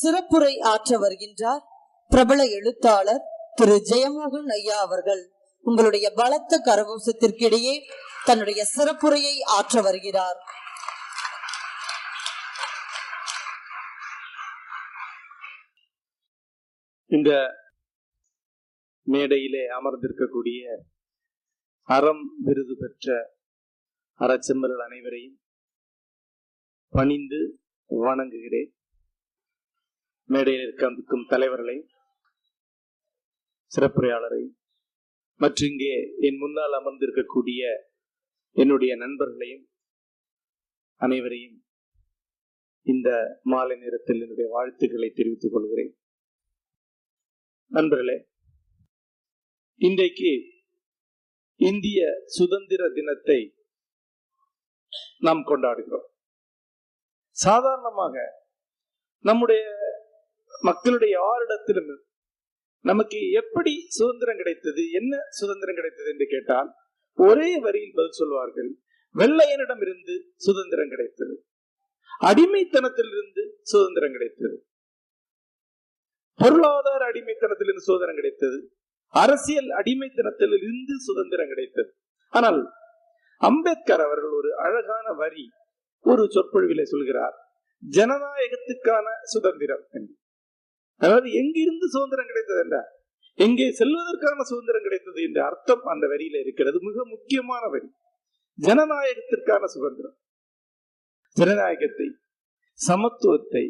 [0.00, 1.62] சிறப்புரை ஆற்ற வருகின்றார்
[2.08, 3.22] பிரபல எழுத்தாளர்
[3.54, 5.32] திரு ஜெயமோகன் ஐயா அவர்கள்.
[5.60, 7.74] உங்களுடைய பலத்த கரகோசத்திற்கிடையே
[8.24, 10.38] தன்னுடைய சிறப்புரையை ஆற்ற வருகிறார்.
[17.06, 17.30] இந்த
[19.02, 20.76] மேடையிலே அமர்ந்திருக்கக்கூடிய
[21.82, 23.36] அறம் விருது பெற்ற
[24.18, 25.40] அறச்செம்மர்கள் அனைவரையும்
[26.90, 27.40] பணிந்து
[27.86, 28.72] வணங்குகிறேன்.
[30.32, 31.76] மேடையில் இருக்கின்ற தலைவர்களை
[33.72, 34.42] சிறப்புரையாளரை
[35.40, 35.94] மற்றும் இங்கே
[36.26, 37.62] என் முன்னால் அமர்ந்திருக்கக்கூடிய
[38.56, 39.64] என்னுடைய நண்பர்களையும்
[41.00, 41.58] அனைவரையும்
[42.86, 43.08] இந்த
[43.52, 45.92] மாலை நேரத்தில் என்னுடைய வாழ்த்துக்களை தெரிவித்துக் கொள்கிறேன்.
[47.72, 48.16] நண்பர்களே
[49.80, 50.30] இன்றைக்கு
[51.60, 52.00] இந்திய
[52.36, 53.40] சுதந்திர தினத்தை
[55.26, 56.06] நாம் கொண்டாடுகிறோம்.
[57.36, 58.16] சாதாரணமாக
[59.24, 59.64] நம்முடைய
[60.62, 61.96] மக்களுடைய யாரிடத்திலும்
[62.80, 64.90] நமக்கு எப்படி சுதந்திரம் கிடைத்தது?
[64.90, 66.70] என்ன சுதந்திரம் கிடைத்தது என்று கேட்டால்
[67.16, 68.70] ஒரே வரியில் பதில் சொல்வார்கள்.
[69.14, 71.34] வெள்ளையனிடமிருந்து சுதந்திரம் கிடைத்தது.
[72.20, 74.66] அடிமைத்தனத்திலிருந்து சுதந்திரம் கிடைத்தது.
[76.34, 78.58] பொருளாதார அடிமைத்தனத்திலிருந்து சுதந்திரம் கிடைத்தது.
[79.08, 81.90] அரசியல் அடிமைத்தனத்தில் இருந்து சுதந்திரம் கிடைத்தது.
[82.30, 82.60] ஆனால்
[83.36, 85.50] அம்பேத்கர் அவர்கள் ஒரு அழகான வரி
[86.00, 87.36] ஒரு சொற்பொழிவிலே சொல்கிறார்.
[87.90, 90.14] ஜனநாயகத்துக்கான சுதந்திரம் என்று.
[91.00, 92.78] அதாவது எங்கிருந்து சுதந்திரம் கிடைத்தது என்ற
[93.38, 96.78] எங்கே செல்வதற்கான சுதந்திரம் கிடைத்தது என்ற அர்த்தம் அந்த வரியில இருக்கிறது.
[96.80, 97.88] மிக முக்கியமான வரி.
[98.58, 100.16] ஜனநாயகத்திற்கான சுதந்திரம்.
[101.36, 102.08] ஜனநாயகத்தை
[102.78, 103.64] சமத்துவத்தை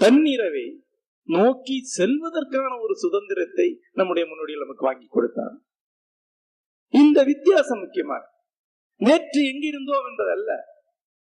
[0.00, 0.66] தன்னிறவை
[1.28, 5.54] நோக்கி செல்வதற்கான ஒரு சுதந்திரத்தை நம்முடைய முன்னோடிகள் நமக்கு வாங்கி கொடுத்தார்
[6.90, 8.22] இந்த வித்தியாசம் முக்கியமான
[9.00, 10.50] நேற்று எங்கிருந்தோம் என்பதல்ல.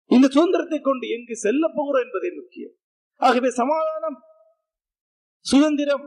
[0.06, 2.74] இந்த சுதந்திரத்தை கொண்டு எங்கு செல்ல போகிறோம் என்பதே முக்கியம்.
[3.16, 4.18] ஆகவே சமாதானம்
[5.44, 6.06] சுதந்திரம்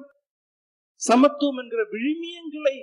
[1.02, 2.76] சமத்துவம் என்கிற விழுமியங்களை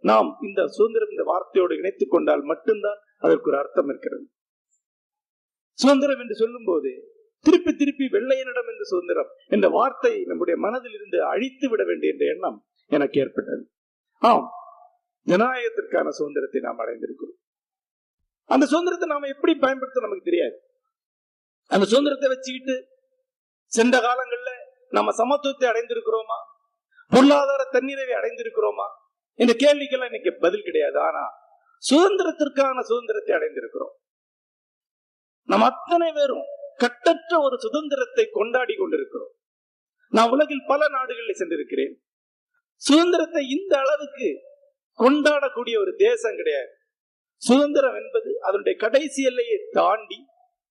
[0.00, 4.24] நாம் இந்த சுதந்திரம் இந்த வார்த்தையோடு இணைத்துக் கொண்டால் மட்டும்தான் அதற்கு ஒரு அர்த்தம் இருக்கிறது.
[5.72, 6.90] சுதந்திரம் என்று சொல்லும் போது
[7.40, 12.66] திருப்பி திருப்பி வெள்ளையனிடம் என்று சுதந்திரம் என்ற வார்த்தை நம்முடைய மனதில் இருந்து அழித்து விட வேண்டிய என்ற எண்ணம்
[12.90, 13.70] எனக்கு ஏற்பட்டது.
[14.22, 14.46] ஆம்
[15.26, 17.38] ஜனநாயகத்திற்கான சுதந்திரத்தை நாம் அடைந்திருக்கிறோம்.
[18.44, 20.56] அந்த சுதந்திரத்தை நாம எப்படி பயன்படுத்த நமக்கு தெரியாது?
[21.70, 22.76] அந்த சுதந்திரத்தை வச்சுக்கிட்டு
[23.72, 24.55] சென்ற காலங்கள்ல
[24.88, 26.38] நம்ம சமத்துவத்தை அடைந்திருக்கிறோமா?
[27.08, 28.86] பொருளாதார தன்னிறைவை அடைந்திருக்கிறோமா?
[29.34, 30.98] இந்த கேள்விக்கெல்லாம் இன்னைக்கு பதில் கிடையாது.
[30.98, 31.24] ஆனா
[31.90, 33.94] சுதந்திரத்திற்கான சுதந்திரத்தை அடைந்திருக்கிறோம்.
[35.42, 36.44] நம்ம அத்தனை பேரும்
[36.76, 39.34] கட்டற்ற ஒரு சுதந்திரத்தை கொண்டாடி கொண்டிருக்கிறோம்.
[40.08, 41.94] நான் உலகில் பல நாடுகளில் சென்றிருக்கிறேன்.
[42.74, 44.38] சுதந்திரத்தை இந்த அளவுக்கு
[44.98, 46.68] கொண்டாடக்கூடிய ஒரு தேசம் கிடையாது.
[47.36, 50.26] சுதந்திரம் என்பது அதனுடைய கடைசி எல்லையை தாண்டி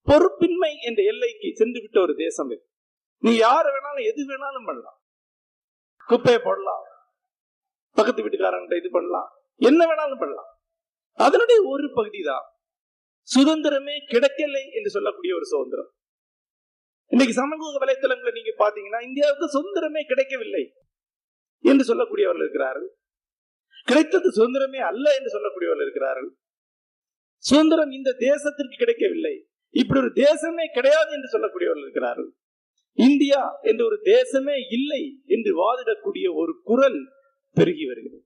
[0.05, 2.69] பொறுப்பின்மை என்ற எல்லைக்கு சென்றுவிட்ட ஒரு தேசம் இது.
[3.23, 4.97] நீ யார் வேணாலும் எது வேணாலும் பண்ணலாம்.
[6.09, 6.83] குப்பையை போடலாம்.
[7.97, 9.29] பக்கத்து வீட்டுக்காரங்கிட்ட இது பண்ணலாம்.
[9.59, 10.49] என்ன வேணாலும் பண்ணலாம்.
[11.13, 12.45] அதனுடைய ஒரு பகுதி தான்
[13.35, 15.89] சுதந்திரமே கிடைக்கலை என்று சொல்லக்கூடிய ஒரு சுதந்திரம்.
[17.07, 20.63] இன்னைக்கு சமூக வலைத்தளங்களை நீங்க பாத்தீங்கன்னா இந்தியாவுக்கு சுதந்திரமே கிடைக்கவில்லை
[21.61, 22.89] என்று சொல்லக்கூடியவர்கள் இருக்கிறார்கள்.
[23.89, 26.29] கிடைத்தது சுதந்திரமே அல்ல என்று சொல்லக்கூடியவர்கள் இருக்கிறார்கள்.
[27.37, 29.35] சுதந்திரம் இந்த தேசத்திற்கு கிடைக்கவில்லை.
[29.69, 32.29] இப்படி ஒரு தேசமே கிடையாது என்று சொல்லக்கூடியவர்கள் இருக்கிறார்கள்.
[32.97, 35.03] இந்தியா என்று ஒரு தேசமே இல்லை
[35.35, 36.99] என்று வாதிடக்கூடிய ஒரு குரல்
[37.57, 38.23] பெருகி வருகிறது.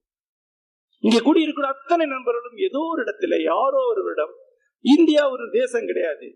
[1.04, 4.34] இங்கே கூடியிருக்கிற அத்தனை நண்பர்களும் ஏதோ ஒரு இடத்துல யாரோ ஒருவரிடம்
[4.84, 6.28] இந்தியா ஒரு தேசம் கிடையாது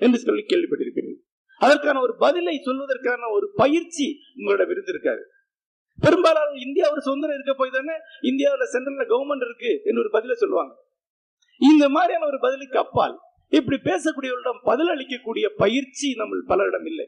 [0.00, 1.20] என்று சொல்லி கேள்விப்பட்டிருக்கிறேன்.
[1.60, 4.06] அதற்கான ஒரு பதிலை சொல்வதற்கான ஒரு பயிற்சி
[4.38, 5.22] உங்களிடம் இருந்திருக்காரு
[5.98, 7.96] பெரும்பாலான இந்தியா ஒரு சுதந்திரம் இருக்க போய் தானே
[8.30, 10.72] இந்தியாவில் சென்ட்ரல்ல கவர்மெண்ட் இருக்கு என்று ஒரு பதிலை சொல்லுவாங்க.
[11.60, 13.16] இந்த மாதிரியான ஒரு பதிலுக்கு அப்பால்
[13.58, 17.06] இப்படி பேசக்கூடியவர்களிடம் பதில் அளிக்கக்கூடிய பயிற்சி நம்ம பலரிடம் இல்லை.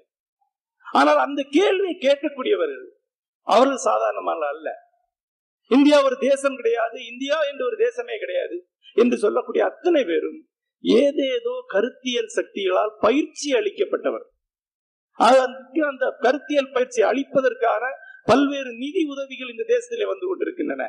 [0.87, 2.89] ஆனால் அந்த கேள்வியை கேட்கக்கூடியவர்கள்
[3.47, 4.69] அவர்கள் சாதாரணமான அல்ல.
[5.71, 8.57] இந்தியா ஒரு தேசம் கிடையாது இந்தியா என்று ஒரு தேசமே கிடையாது
[9.03, 10.41] என்று சொல்லக்கூடிய அத்தனை பேரும்
[10.85, 14.27] ஏதேதோ கருத்தியல் சக்திகளால் பயிற்சி அளிக்கப்பட்டவர்.
[15.91, 17.85] அந்த கருத்தியல் பயிற்சி அளிப்பதற்கான
[18.31, 20.85] பல்வேறு நிதி உதவிகள் இந்த தேசத்திலே வந்து கொண்டிருக்கின்றன.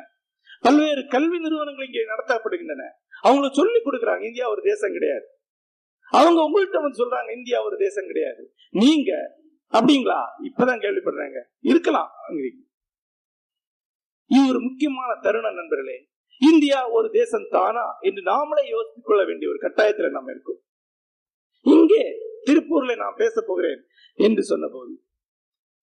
[0.66, 2.84] பல்வேறு கல்வி நிறுவனங்கள் இங்கே நடத்தப்படுகின்றன.
[3.26, 5.26] அவங்கள சொல்லி கொடுக்குறாங்க இந்தியா ஒரு தேசம் கிடையாது.
[6.08, 8.42] அவங்க உங்கள்கிட்ட வந்து சொல்றாங்க இந்தியா ஒரு தேசம் கிடையாது.
[8.82, 9.12] நீங்க
[9.72, 10.20] அப்படிங்களா?
[10.42, 11.44] இப்பதான் கேள்விப்படுறாங்க.
[11.60, 12.10] இருக்கலாம்
[14.28, 16.08] இது ஒரு முக்கியமான தருணம் நண்பர்களே.
[16.38, 20.60] இந்தியா ஒரு தேசம் தானா என்று நாமளே யோசித்துக் கொள்ள வேண்டிய ஒரு கட்டாயத்துல நாம் இருக்கோம்.
[21.60, 22.02] இங்கே
[22.46, 23.84] திருப்பூர்ல நான் பேச போகிறேன்
[24.14, 25.00] என்று சொன்ன போது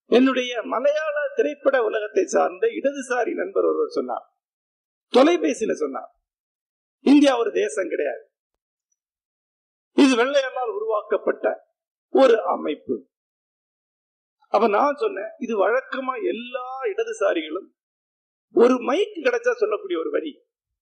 [0.06, 4.38] என்னுடைய மலையாள திரைப்பட உலகத்தை சார்ந்த இடதுசாரி நண்பர் ஒருவர் சொன்னார்.
[5.14, 6.16] தொலைபேசியில சொன்னார்.
[7.00, 8.32] இந்தியா ஒரு தேசம் கிடையாது.
[9.92, 11.68] இது வெள்ளையனால் உருவாக்கப்பட்ட
[12.10, 13.12] ஒரு அமைப்பு.
[14.54, 17.70] அப்ப நான் சொன்னேன் இது வழக்கமா எல்லா இடதுசாரிகளும்
[18.56, 20.32] ஒரு மைக்கு கிடைச்சா சொல்லக்கூடிய ஒரு வரி.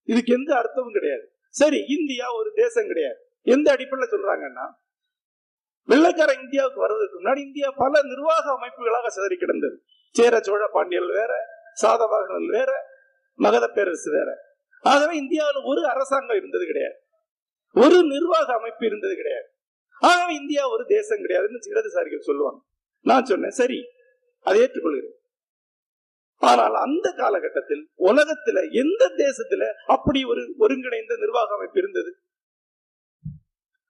[0.08, 1.24] இதுக்கு எந்த அர்த்தமும் கிடையாது.
[1.48, 3.18] சரி இந்தியா ஒரு தேசம் கிடையாது.
[3.42, 4.66] எந்த அடிப்படையில் சொல்றாங்கன்னா
[5.88, 9.76] வெள்ளைக்கார இந்தியாவுக்கு வருவதற்கு முன்னாடி இந்தியா பல நிர்வாக அமைப்புகளாக சிதறி கிடந்தது.
[10.14, 11.32] சேர சோழ பாண்டியர்கள் வேற
[11.82, 12.72] சாதவாகனர்கள் வேற
[13.38, 14.30] மகத பேரரசு வேற.
[14.84, 16.98] ஆகவே இந்தியாவில் ஒரு அரசாங்கம் இருந்தது கிடையாது.
[17.74, 19.48] ஒரு நிர்வாக அமைப்பு இருந்தது கிடையாது.
[20.02, 22.60] ஆகவே இந்தியா ஒரு தேசம் கிடையாதுன்னு இடதுசாரிகள் சொல்லுவாங்க.
[23.04, 23.78] நான் சொன்னேன் சரி
[24.46, 25.16] அதை ஏற்றுக்கொள்கிறேன்.
[26.42, 32.10] ஆனால் அந்த காலகட்டத்தில் உலகத்துல எந்த தேசத்துல அப்படி ஒரு ஒருங்கிணைந்த நிர்வாக அமைப்பு இருந்தது?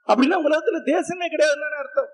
[0.09, 2.11] அப்படின்னா உலகத்துல தேசமே கிடையாதுன்னு அர்த்தம்.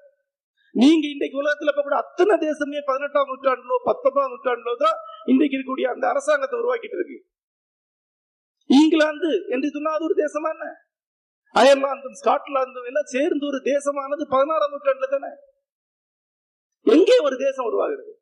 [0.75, 6.05] நீங்க இன்றைக்கு உலகத்துல இப்ப கூட அத்தனை தேசமே பதினெட்டாம் நூற்றாண்டுலோ பத்தொன்பதாம் நூற்றாண்டுலோ தான் இன்றைக்கு இருக்கக்கூடிய அந்த
[6.09, 7.19] அரசாங்கத்தை உருவாக்கிட்டு இருக்கு.
[8.71, 10.67] இங்கிலாந்து என்று சொன்னா அது ஒரு தேசமா என்ன?
[11.55, 15.31] அயர்லாந்தும் ஸ்காட்லாந்தும் எல்லாம் சேர்ந்து ஒரு தேசமானது பதினாறாம் நூற்றாண்டுல தானே?
[16.89, 18.13] எங்கே ஒரு தேசம் உருவாகிறது?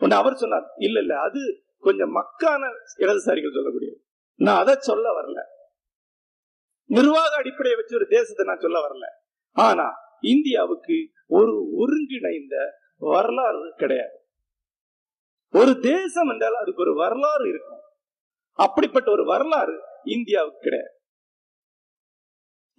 [0.00, 1.40] ஒன்று அவர் சொன்னார் இல்ல இல்ல அது
[1.78, 2.62] கொஞ்சம் மக்கான
[2.96, 3.92] இடதுசாரிகள் சொல்லக்கூடிய
[4.34, 5.40] நான் அதை சொல்ல வரல.
[6.90, 9.06] நிர்வாக அடிப்படையை வச்சு ஒரு தேசத்தை நான் சொல்ல வரல.
[9.56, 9.86] ஆனா
[10.20, 10.96] இந்தியாவுக்கு
[11.26, 12.56] ஒரு ஒருங்கிணைந்த
[12.96, 14.16] வரலாறு கிடையாது.
[15.54, 17.82] ஒரு தேசம் என்றால் அதுக்கு ஒரு வரலாறு இருக்கும்.
[18.58, 20.92] அப்படிப்பட்ட ஒரு வரலாறு இந்தியாவுக்கு கிடையாது.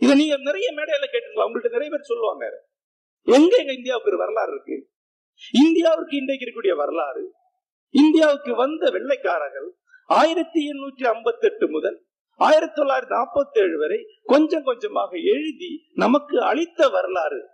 [0.02, 2.46] இதை நீங்க நிறைய மேடையில கேட்டுக்கலாம் உங்கள்கிட்ட நிறைய பேர் சொல்லுவாங்க.
[3.24, 4.89] எங்க எங்க இந்தியாவுக்கு ஒரு வரலாறு இருக்கு?
[5.66, 7.33] இந்தியாவுக்கு இன்றைக்கு இருக்கக்கூடிய வரலாறு
[7.89, 9.74] இந்தியாவுக்கு வந்த வெள்ளைக்காரர்கள்
[10.06, 12.06] ஆயிரத்தி எண்ணூற்றி ஐம்பத்தி எட்டு முதல்
[12.36, 17.48] ஆயிரத்தி தொள்ளாயிரத்தி நாற்பத்தி ஏழு வரை கொஞ்சம் கொஞ்சமாக எழுதி நமக்கு அளித்த வரலாறு.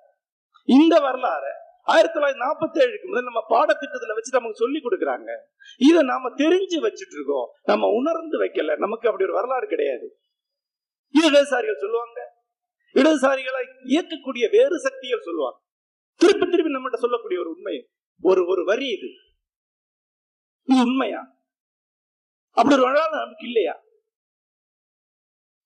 [0.64, 1.52] இந்த வரலாறு
[1.84, 5.36] ஆயிரத்தி தொள்ளாயிரத்தி நாற்பத்தி ஏழுக்கு முதல் நம்ம பாடத்திட்டத்துல வச்சு நமக்கு சொல்லி கொடுக்குறாங்க.
[5.78, 7.50] இதை நாம தெரிஞ்சு வச்சுட்டு இருக்கோம்.
[7.64, 8.78] நம்ம உணர்ந்து வைக்கல.
[8.78, 10.18] நமக்கு அப்படி ஒரு வரலாறு கிடையாது.
[11.10, 12.35] இது விவசாயிகள் சொல்லுவாங்க.
[12.96, 15.60] இடதுசாரிகளை இயக்கக்கூடிய வேறு சக்திகள் சொல்லுவாங்க.
[16.16, 17.88] திருப்பி திருப்பி நம்மகிட்ட சொல்லக்கூடிய ஒரு உண்மை
[18.22, 19.10] ஒரு ஒரு வரி இது.
[20.64, 21.22] இது உண்மையா?
[22.52, 23.84] அப்படி ஒரு வரலாறு நமக்கு இல்லையா?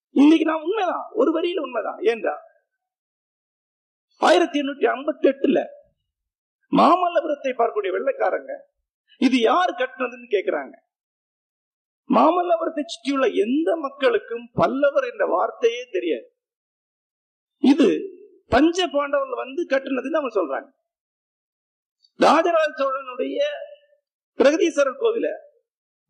[0.10, 1.10] இன்னைக்கு நான் உண்மைதான்.
[1.12, 2.00] ஒரு வரியில உண்மைதான்.
[2.00, 2.42] ஏண்டா?
[4.18, 5.66] ஆயிரத்தி எண்ணூற்றி ஐம்பத்தி எட்டுல
[6.72, 8.54] மாமல்லபுரத்தை பார்க்கக்கூடிய வெள்ளைக்காரங்க
[9.18, 10.76] இது யார் கட்டினதுன்னு கேக்குறாங்க.
[12.10, 16.34] மாமல்லபுரத்தை சுற்றியுள்ள எந்த மக்களுக்கும் பல்லவர் என்ற வார்த்தையே தெரியாது.
[17.64, 17.88] இது
[18.52, 20.70] பஞ்ச பாண்டவர்கள் வந்து கட்டினதுன்னு அவங்க சொல்றாங்க.
[22.20, 23.40] ராஜராஜ சோழனுடைய
[24.40, 25.28] பிரகதீஸ்வரர் கோவில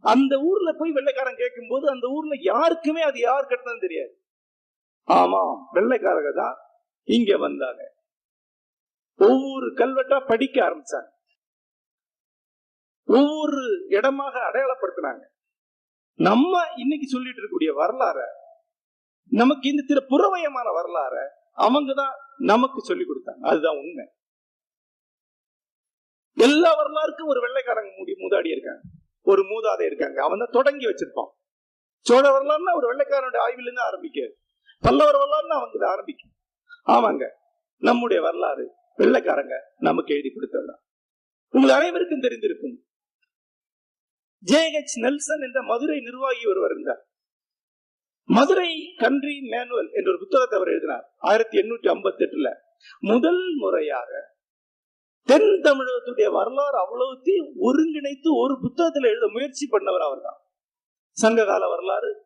[0.04, 4.14] அந்த ஊர்ல போய் வெள்ளைக்காரன் கேட்கும் போது அந்த ஊர்ல யாருக்குமே அது யார் கட்டினது தெரியாது.
[5.08, 5.42] ஆமா
[5.74, 6.56] வெள்ளைக்காரங்க தான்
[7.08, 7.82] இங்க வந்தாங்க.
[9.20, 11.10] ஒவ்வொரு கல்வெட்டா படிக்க ஆரம்பிச்சாங்க.
[13.08, 15.24] ஒவ்வொரு இடமாக அடையாளப்படுத்தினாங்க.
[16.20, 18.20] நம்ம இன்னைக்கு சொல்லிட்டு இருக்கக்கூடிய வரலாற
[19.32, 21.16] நமக்கு இந்த திரு புறவயமான வரலாற
[21.60, 23.40] அவங்க தான் நமக்கு சொல்லி கொடுத்தாங்க.
[23.42, 24.08] அதுதான் உண்மை.
[26.34, 28.82] எல்லா வரலாறுக்கும் ஒரு வெள்ளைக்காரங்க மூடி மூதாடி இருக்காங்க.
[29.22, 30.24] ஒரு மூதாதை இருக்காங்க.
[30.24, 31.30] அவன் தான் தொடங்கி வச்சிருப்பான்.
[32.00, 34.32] சோழ வரலாறுனா ஒரு வெள்ளைக்காரனுடைய ஆய்விலிருந்து ஆரம்பிக்காது.
[34.80, 36.32] பல்லவர் வரலாறுனா அவங்க இதை ஆரம்பிக்கும்.
[36.88, 37.30] ஆமாங்க.
[37.78, 40.82] நம்முடைய வரலாறு வெள்ளைக்காரங்க நமக்கு எழுதி கொடுத்ததுதான்.
[41.50, 42.78] உங்கள் அனைவருக்கும் தெரிந்திருக்கும்.
[44.40, 47.09] ஜே ஹெச் நெல்சன் என்ற மதுரை நிர்வாகி ஒருவர் இருந்தார்.
[48.30, 51.14] மதுரை கண்ட்ரி மேனுவல் என்ற ஒரு புத்தகத்தை அவர் எழுதினார்.
[51.18, 52.56] ஆயிரத்தி எண்ணூற்றி ஐம்பத்தி எட்டுல
[53.00, 54.12] முதல் முறையாக
[55.24, 60.40] தென் தமிழகத்துடைய வரலாறு அவ்வளவுத்தையும் ஒருங்கிணைத்து ஒரு புத்தகத்துல எழுத முயற்சி பண்ணவர் அவர்தான்.
[61.12, 62.24] சங்ககால வரலாறு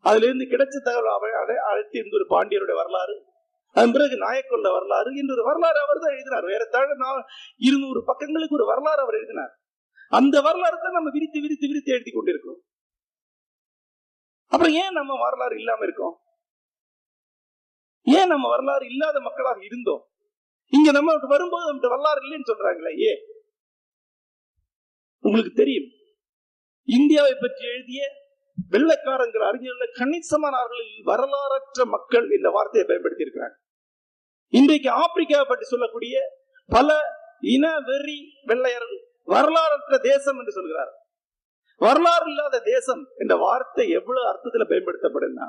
[0.00, 3.24] அதுல இருந்து கிடைச்ச தகவல் அவ- அழைத்து இருந்த ஒரு பாண்டியருடைய வரலாறு
[3.72, 6.44] அதன் பிறகு நாயக்கொண்ட வரலாறு என்ற ஒரு வரலாறு அவர் தான் எழுதினார்.
[6.44, 7.24] வேற தாழ நான்
[7.56, 9.60] இருநூறு பக்கங்களுக்கு ஒரு வரலாறு அவர் எழுதினார்.
[10.08, 12.62] அந்த வரலாறு தான் நம்ம விரித்து விரித்து விரித்து எழுதி கொண்டிருக்கிறோம்.
[14.52, 16.14] அப்புறம் ஏன் நம்ம வரலாறு இல்லாம இருக்கோம்?
[18.06, 20.02] ஏன் நம்ம வரலாறு இல்லாத மக்களாக இருந்தோம்?
[20.72, 23.12] இங்க நம்ம வரும்போது நம்ம வரலாறு இல்லைன்னு சொல்றாங்களே ஏ
[25.24, 25.88] உங்களுக்கு தெரியும்.
[26.88, 28.02] இந்தியாவை பற்றி எழுதிய
[28.72, 33.56] வெள்ளைக்காரங்கிற அறிஞர்கள் கணிசமானவர்களில் வரலாறற்ற மக்கள் இந்த வார்த்தையை பயன்படுத்தி இருக்கிறாங்க
[34.52, 36.16] இன்றைக்கு ஆப்பிரிக்காவை பற்றி சொல்லக்கூடிய
[36.70, 36.88] பல
[37.54, 38.18] இன வெறி
[38.50, 41.01] வெள்ளையர்கள் வரலாறற்ற தேசம் என்று சொல்கிறார்கள்.
[41.84, 45.48] வரலாறு இல்லாத தேசம் என்ற வார்த்தை எவ்வளவு அர்த்தத்துல பயன்படுத்தப்படும்னா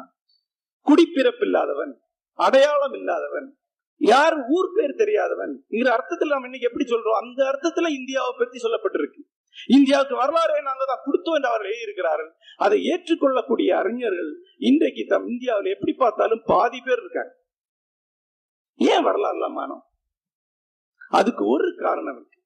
[0.87, 1.93] குடிப்பிறப்பு இல்லாதவன்
[2.39, 3.47] அடையாளம் இல்லாதவன்
[4.01, 7.19] யார் ஊர் பேர் தெரியாதவன் இங்கிற அர்த்தத்தில் நம்ம இன்னைக்கு எப்படி சொல்றோம்?
[7.21, 9.21] அந்த அர்த்தத்துல இந்தியாவை பற்றி சொல்லப்பட்டிருக்கு.
[9.77, 12.31] இந்தியாவுக்கு வரலாறு நாங்கள் தான் கொடுத்தோம் என்று அவர்கள் எழுதியிருக்கிறார்கள்.
[12.65, 14.31] அதை ஏற்றுக்கொள்ளக்கூடிய அறிஞர்கள்
[14.69, 17.33] இன்றைக்கு தம் இந்தியாவில் எப்படி பார்த்தாலும் பாதி பேர் இருக்காங்க.
[18.79, 19.83] ஏன் வரலாறு இல்லாமானோம்
[21.19, 22.39] அதுக்கு ஒரு காரணம் இருக்கு.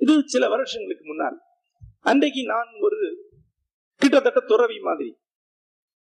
[0.00, 1.38] இது சில வருஷங்களுக்கு முன்னால்
[2.04, 3.00] அன்றைக்கு நான் ஒரு
[4.00, 5.10] கிட்டத்தட்ட துறவி மாதிரி.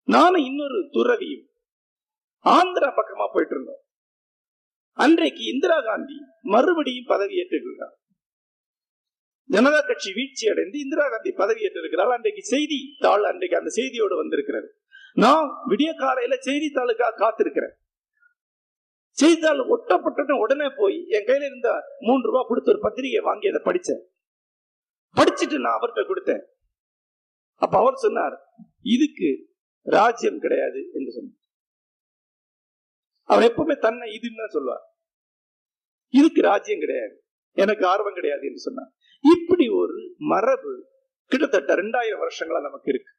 [0.07, 1.45] நானும் இன்னொரு துறவியும்
[2.45, 3.81] ஆந்திரா பக்கமா போயிட்டு இருந்தோம்
[4.93, 6.17] அன்றைக்கு இந்திரா காந்தி
[6.53, 7.95] மறுபடியும் பதவி ஏற்றிருக்கிறார்.
[9.49, 14.69] ஜனதா கட்சி வீழ்ச்சி அடைந்து இந்திரா காந்தி பதவியேற்றிருக்கிறார் அன்றைக்கு செய்தி தாள் அன்றைக்கு அந்த செய்தியோடு வந்திருக்கிறது.
[15.23, 17.75] நான் விடிய காலையில செய்தித்தாளுக்காக காத்திருக்கிறேன்.
[19.17, 24.03] செய்தித்தாள் ஒட்டப்பட்ட உடனே போய் என் கையில இருந்த மூன்று ரூபாய் கொடுத்து ஒரு பத்திரிகை வாங்கி அதை படிச்சேன்
[25.15, 26.43] படிச்சுட்டு நான் அவர்கிட்ட கொடுத்தேன்.
[27.61, 28.35] அப்ப அவர் சொன்னார்
[28.95, 29.29] இதுக்கு
[29.85, 31.39] ராஜ்யம் கிடையாது என்று சொன்னார்.
[33.29, 34.85] அவர் எப்பவுமே தன்னை இதுன்னு தான் சொல்லுவார்.
[36.13, 37.15] இதுக்கு ராஜ்யம் கிடையாது
[37.63, 38.91] எனக்கு ஆர்வம் கிடையாது என்று சொன்னார்.
[39.23, 39.95] இப்படி ஒரு
[40.31, 40.73] மரபு
[41.31, 43.11] கிட்டத்தட்ட ரெண்டாயிரம் வருஷங்களா நமக்கு இருக்கு.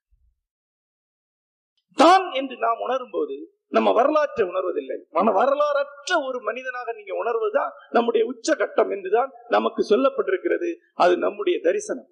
[1.98, 3.36] தான் என்று நாம் உணரும் போது
[3.70, 4.96] நம்ம வரலாற்றை உணர்வதில்லை.
[5.10, 10.74] மன வரலாறற்ற ஒரு மனிதனாக நீங்க உணர்வதுதான் நம்முடைய உச்ச கட்டம் என்றுதான் நமக்கு சொல்லப்பட்டிருக்கிறது.
[10.94, 12.08] அது நம்முடைய தரிசனம்.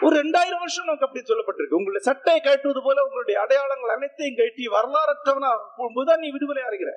[0.00, 1.78] ஒரு ரெண்டாயிரம் வருஷம் நமக்கு அப்படி சொல்லப்பட்டிருக்கு.
[1.80, 6.92] உங்களுடைய சட்டையை கட்டுவது போல உங்களுடைய அடையாளங்கள் அனைத்தையும் கட்டி வரலாறற்றவனா போகும்போதுதான் நீ விடுதலை அடைகிற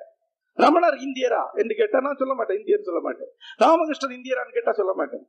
[0.58, 3.30] ரமணர் இந்தியரா என்று கேட்டா நான் சொல்ல மாட்டேன் இந்தியர் சொல்ல மாட்டேன்.
[3.58, 5.24] ராமகிருஷ்ணன் இந்தியரான்னு கேட்டா சொல்ல மாட்டேன்.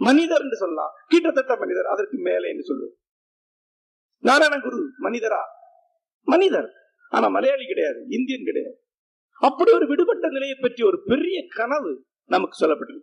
[0.00, 0.92] மனிதர் என்று சொல்லலாம்.
[1.08, 3.08] கிட்டத்தட்ட மனிதர் அதற்கு மேலே என்று சொல்லுவேன்
[4.24, 5.42] நாராயண குரு மனிதரா?
[6.22, 6.70] மனிதர்.
[7.12, 8.76] ஆனா மலையாளி கிடையாது இந்தியன் கிடையாது.
[9.40, 11.92] அப்படி ஒரு விடுபட்ட நிலையை பற்றி ஒரு பெரிய கனவு
[12.24, 13.00] நமக்கு சொல்லப்பட்டது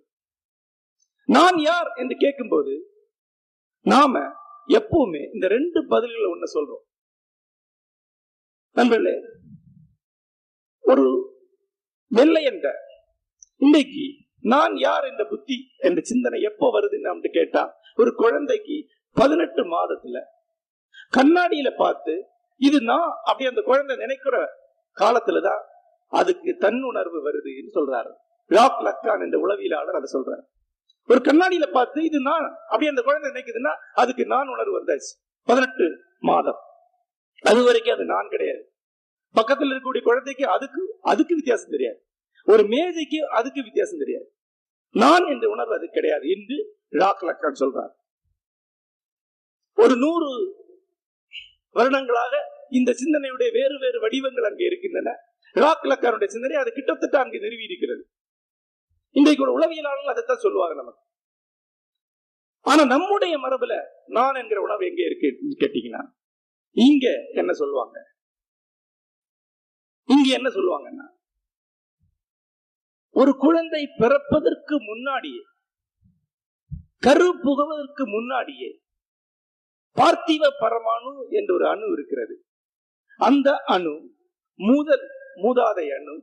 [1.29, 2.73] நான் யார் என்று கேட்கும்போது
[3.85, 4.19] நாம
[4.67, 6.83] எப்பவுமே இந்த ரெண்டு பதில்களை ஒண்ணு சொல்றோம்.
[8.75, 9.15] நண்பர்களே
[10.81, 11.05] ஒரு
[12.11, 12.67] வெள்ளை என்ற
[13.61, 14.05] இன்னைக்கு
[14.39, 17.63] நான் யார் என்ற புத்தி என்ற சிந்தனை எப்போ வருதுன்னு கேட்டா
[17.95, 18.77] ஒரு குழந்தைக்கு
[19.17, 20.17] பதினெட்டு மாதத்துல
[21.15, 24.49] கண்ணாடியில பார்த்து இது நான் அப்படி அந்த குழந்தை நினைக்கிற
[24.99, 25.61] காலத்துலதான்
[26.07, 28.13] அதுக்கு தன்னுணர்வு வருதுன்னு சொல்றாரு.
[28.45, 30.43] லாக் லக்கான் என்ற உளவியலாளர் அதை சொல்றாரு.
[31.07, 35.35] ஒரு கண்ணாடியில பார்த்து இது நான் அப்படி அந்த குழந்தை நினைக்குதுன்னா அதுக்கு நான் உணர்வு வந்தாச்சு.
[35.43, 36.57] பதினெட்டு மாதம்.
[37.41, 38.73] அது வரைக்கும் அது நான் கிடையாது.
[39.41, 42.05] பக்கத்துல இருக்கக்கூடிய குழந்தைக்கு அதுக்கு அதுக்கு வித்தியாசம் தெரியாது.
[42.43, 44.33] ஒரு மேதைக்கு அதுக்கு வித்தியாசம் தெரியாது.
[44.91, 47.93] நான் என்ற உணர்வு அது கிடையாது என்று லாக் லக்கான் சொல்றார்.
[49.73, 50.55] ஒரு நூறு
[51.77, 52.33] வருடங்களாக
[52.71, 55.09] இந்த சிந்தனையுடைய வேறு வேறு வடிவங்கள் அங்கே இருக்கின்றன.
[55.55, 58.01] ராக்லக்காருடைய சிந்தனை அது கிட்டத்தட்ட அங்கே நிறுவி இருக்கிறது.
[59.15, 61.03] இன்றைக்கு ஒரு உளவியலாளர்கள் அதைத்தான் சொல்லுவாங்க நமக்கு.
[62.65, 63.73] ஆனா நம்முடைய மரபுல
[64.07, 65.27] நான் என்கிற உணவு எங்க இருக்கு
[65.61, 66.01] கேட்டீங்கன்னா
[66.75, 67.97] இங்க என்ன சொல்லுவாங்க?
[70.09, 71.05] இங்க என்ன சொல்லுவாங்கன்னா
[73.15, 75.43] ஒரு குழந்தை பிறப்பதற்கு முன்னாடியே
[76.99, 78.69] கரு புகுவதற்கு முன்னாடியே
[79.99, 82.35] பார்த்திவ பரமாணு என்ற ஒரு அணு இருக்கிறது.
[83.19, 83.93] அந்த அணு
[84.59, 85.05] மூதல்
[85.43, 86.15] மூதாதை அணு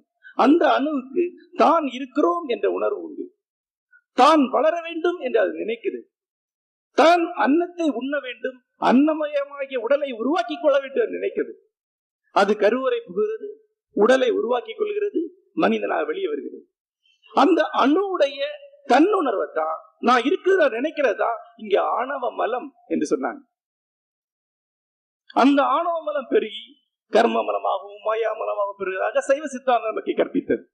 [0.44, 1.24] அந்த அணுவுக்கு
[1.62, 3.24] தான் இருக்கிறோம் என்ற உணர்வு உண்டு.
[4.18, 6.00] தான் வளர வேண்டும் என்று அது நினைக்குது.
[6.98, 11.52] தான் அன்னத்தை உண்ண வேண்டும் அன்னமயமாகிய உடலை உருவாக்கி கொள்ள வேண்டும் என்று நினைக்குது.
[12.34, 13.48] அது கருவறை புகுகிறது
[13.96, 15.20] உடலை உருவாக்கி கொள்கிறது
[15.62, 16.64] மனிதனாக வெளியே வருகிறது.
[17.32, 18.40] அந்த அணுவுடைய
[18.92, 19.76] தன்னுணர்வை தான்
[20.08, 21.30] நான் இருக்கிறத நினைக்கிறதா
[21.62, 23.42] இங்க ஆணவ மலம் என்று சொன்னாங்க.
[25.34, 26.66] அந்த ஆணவ மலம் பெருகி
[27.10, 30.64] கர்ம மலமாகவும் மாயா மலமாகவும் பெறுவதாக சைவ சித்தாந்தம் நமக்கு கற்பித்தது.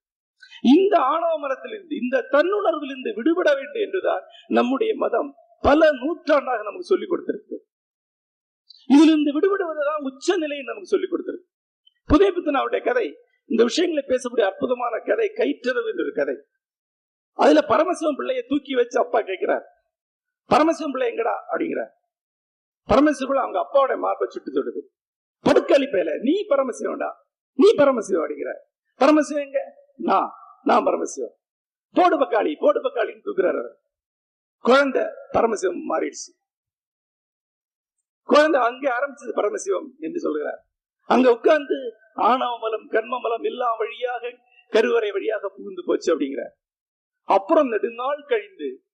[0.76, 7.56] இந்த ஆணவ மலத்திலிருந்து இந்த தன்னுணர்விலிருந்து விடுபட வேண்டும் என்றுதான் நம்முடைய மதம் பல நூற்றாண்டாக நமக்கு சொல்லிக் கொடுத்திருக்கு.
[8.86, 11.46] இதிலிருந்து விடுபடுவதுதான் உச்ச நிலையை நமக்கு சொல்லிக் கொடுத்திருக்கு.
[12.06, 16.34] புதிய பித்தனாவுடைய கதை இந்த விஷயங்களை பேசக்கூடிய அற்புதமான கதை கயிற்றவு என்ற ஒரு கதை.
[17.32, 19.64] அதுல பரமசிவம் பிள்ளையை தூக்கி வச்சு அப்பா கேட்கிறார்
[20.48, 21.34] பரமசிவம் பிள்ளை எங்கடா?
[21.52, 21.98] அப்படிங்கிறார்.
[22.90, 24.80] பரமசிவம் அவங்க அப்பாவோட மார்பை சுட்டு தொடுது.
[25.44, 27.10] படுக்கலி நீ பரமசிவம்டா
[27.54, 28.66] நீ பரமசிவம் அடிக்கிற.
[28.98, 29.58] பரமசிவம் எங்க?
[29.96, 30.32] நான்
[30.62, 31.34] நான் பரமசிவம்.
[31.92, 33.72] போடு பக்காளி போடு பக்காளின்னு தூக்குறாரு
[34.58, 36.30] குழந்தை பரமசிவம் மாறிடுச்சு.
[38.22, 40.66] குழந்தை அங்கே ஆரம்பிச்சது பரமசிவம் என்று சொல்கிறார்.
[41.04, 46.52] அங்க உட்கார்ந்து ஆணவமலம் கர்மமலம் எல்லாம் வழியாக கருவறை வழியாக புகுந்து போச்சு அப்படிங்கிறார்.
[47.24, 48.84] அப்புறம் நெடுநாள் கழிந்து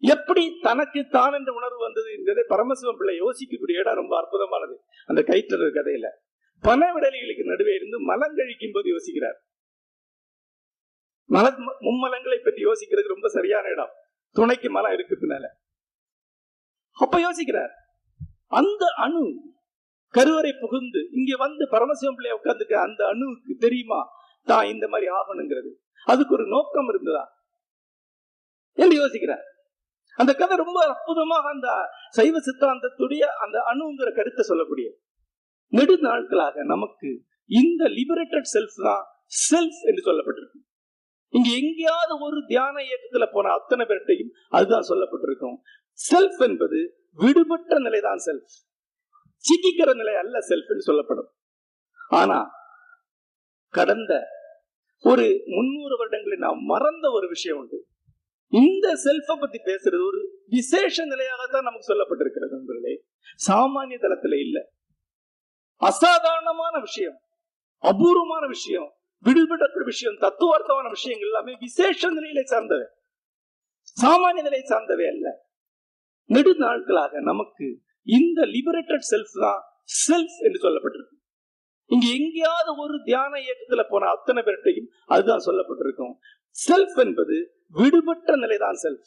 [0.00, 4.76] எப்படி தனக்கு தான் என்ற உணர்வு வந்தது என்பதை பரமசிவம் பிள்ளை யோசிக்கக்கூடிய இடம் ரொம்ப அற்புதமானது.
[5.06, 6.08] அந்த கயிற்று கதையில.
[6.60, 9.38] பண விடலிகளுக்கு நடுவே இருந்து மலம் கழிக்கும் போது யோசிக்கிறார்.
[11.30, 13.90] மல மும்மலங்களை பற்றி யோசிக்கிறது ரொம்ப சரியான இடம்.
[14.32, 15.46] துணைக்கு மலம் இருக்கு பின்னால.
[16.92, 17.70] அப்ப யோசிக்கிறார்.
[18.46, 19.40] அந்த அணு
[20.08, 24.08] கருவறை புகுந்து இங்க வந்து பரமசிவம் பிள்ளைய உட்காந்துக்க அந்த அணுவுக்கு தெரியுமா?
[24.44, 25.72] தான் இந்த மாதிரி ஆகணுங்கிறது.
[26.04, 27.38] அதுக்கு ஒரு நோக்கம் இருந்ததா?
[28.72, 29.49] என்று யோசிக்கிறார்.
[30.20, 31.68] அந்த கதை ரொம்ப அற்புதமாக அந்த
[32.16, 34.88] சைவ சித்தாந்தத்துடைய அந்த அணுங்கிற கருத்தை சொல்லக்கூடிய
[35.72, 37.10] நெடு நாட்களாக நமக்கு
[37.46, 39.04] இந்த லிபரேட்டட் செல்ஃப் தான்
[39.52, 40.58] செல்ஃப் என்று சொல்லப்பட்டிருக்கு.
[41.28, 45.58] இங்க எங்கேயாவது ஒரு தியான இயக்கத்துல போன அத்தனை பேர்ட்டையும் அதுதான் சொல்லப்பட்டிருக்கும்.
[45.98, 46.78] செல்ஃப் என்பது
[47.12, 48.56] விடுபட்ட நிலைதான் செல்ஃப்
[49.44, 51.30] சிக்கிக்கிற நிலை அல்ல செல்ஃப் என்று சொல்லப்படும்.
[52.10, 52.38] ஆனா
[53.74, 54.12] கடந்த
[55.04, 57.78] ஒரு முன்னூறு வருடங்களை நாம் மறந்த ஒரு விஷயம் உண்டு.
[58.50, 63.04] இந்த செல்ஃபை பத்தி பேசுறது ஒரு விசேஷ நிலையாகத்தான் நமக்கு சொல்லப்பட்டிருக்கிறது நண்பர்களே.
[63.48, 64.70] சாமானிய தளத்துல இல்ல.
[65.76, 67.20] அசாதாரணமான விஷயம்
[67.78, 72.86] அபூர்வமான விஷயம் விடுபடக்கூடிய விஷயம் தத்துவார்த்தமான விஷயங்கள் எல்லாமே விசேஷ நிலையில சார்ந்தவை.
[74.02, 75.48] சாமானிய நிலையை சார்ந்தவை அல்ல.
[76.28, 79.62] நெடுநாட்களாக நமக்கு இந்த லிபரேட்டட் செல்ஃப் தான்
[80.08, 81.18] செல்ஃப் என்று சொல்லப்பட்டிருக்கு.
[81.84, 86.14] இங்க எங்கேயாவது ஒரு தியான இயக்கத்துல போன அத்தனை பேர்கிட்டையும் அதுதான் சொல்லப்பட்டிருக்கும்.
[86.50, 89.04] செல்ஃப் என்பது விடுபட்ட நிலைதான் செல்ஃப்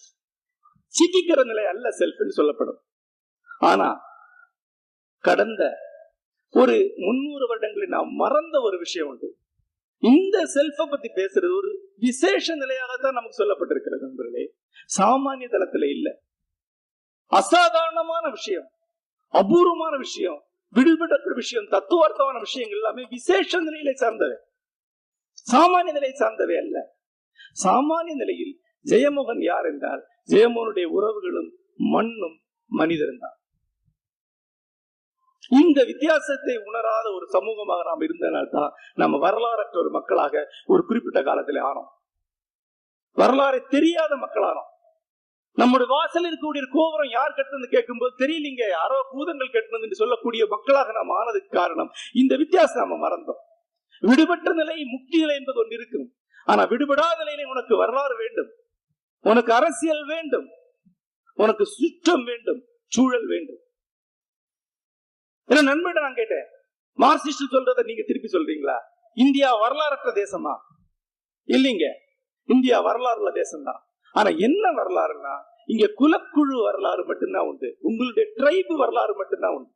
[0.87, 2.81] சிக்கிக்கிற நிலை அல்ல செல்ஃப் என்று சொல்லப்படும்.
[3.59, 3.99] ஆனா
[5.19, 5.77] கடந்த
[6.49, 9.37] ஒரு முன்னூறு வருடங்களில் நாம் மறந்த ஒரு விஷயம் உண்டு.
[9.97, 14.55] இந்த செல்ஃபை பத்தி பேசுறது ஒரு விசேஷ நிலையாகத்தான் நமக்கு சொல்லப்பட்டிருக்கிறது நண்பர்களே.
[14.97, 16.19] சாமானிய தளத்துல இல்ல.
[17.25, 18.69] அசாதாரணமான விஷயம்
[19.27, 24.35] அபூர்வமான விஷயம் விடுபட்ட விஷயம் தத்துவார்த்தமான விஷயங்கள் எல்லாமே விசேஷ நிலையில சார்ந்தவை.
[25.51, 27.01] சாமானிய நிலையை சார்ந்தவை அல்ல.
[27.55, 28.53] சாமானிய நிலையில்
[28.85, 32.37] ஜெயமோகன் யார் என்றால் ஜெயமோகனுடைய உறவுகளும் மண்ணும்
[32.71, 33.37] மனிதரும் தான்
[35.51, 41.89] இந்த வித்தியாசத்தை உணராத ஒரு சமூகமாக நாம் இருந்தனால்தான் நம்ம வரலாறற்ற ஒரு மக்களாக ஒரு குறிப்பிட்ட காலத்தில் ஆனோம்.
[43.17, 44.69] வரலாறை தெரியாத மக்களானோம்.
[45.57, 51.09] நம்முடைய வாசல் இருக்கக்கூடிய கோபுரம் யார் கட்டுனது கேட்கும்போது தெரியலீங்க யாரோ பூதங்கள் கட்டுனது என்று சொல்லக்கூடிய மக்களாக நாம்
[51.09, 52.81] ஆனதுக்கு காரணம் இந்த வித்தியாசம்.
[52.83, 53.41] நம்ம மறந்தோம்.
[54.03, 56.07] விடுபட்ட நிலை முக்தி நிலை என்பது ஒன்று இருக்கும்
[56.45, 58.51] ஆனா விடுபடாத நிலையில உனக்கு வரலாறு வேண்டும்.
[59.19, 60.47] உனக்கு அரசியல் வேண்டும்.
[61.33, 62.63] உனக்கு சுற்றம் வேண்டும்.
[62.87, 63.61] சூழல் வேண்டும்.
[65.47, 65.61] ஏன்னா
[66.01, 66.45] நான் கேட்டேன்.
[66.97, 68.79] மார்க்சிஸ்ட் சொல்றதை நீங்க திருப்பி சொல்றீங்களா?
[69.13, 70.57] இந்தியா வரலாறற்ற தேசமா?
[71.47, 71.83] இல்லைங்க.
[72.43, 73.79] இந்தியா வரலாறுல தேசம்தான்.
[74.11, 77.77] ஆனா என்ன வரலாறுன்னா இங்க குலக்குழு வரலாறு மட்டும்தான் உண்டு.
[77.79, 79.71] உங்களுடைய ட்ரைபு வரலாறு மட்டும்தான் உண்டு.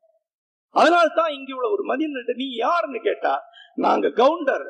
[0.69, 3.41] அதனால தான் இங்க உள்ள ஒரு மனிதன் நீ யாருன்னு கேட்டா
[3.75, 4.65] நாங்க கவுண்டர்.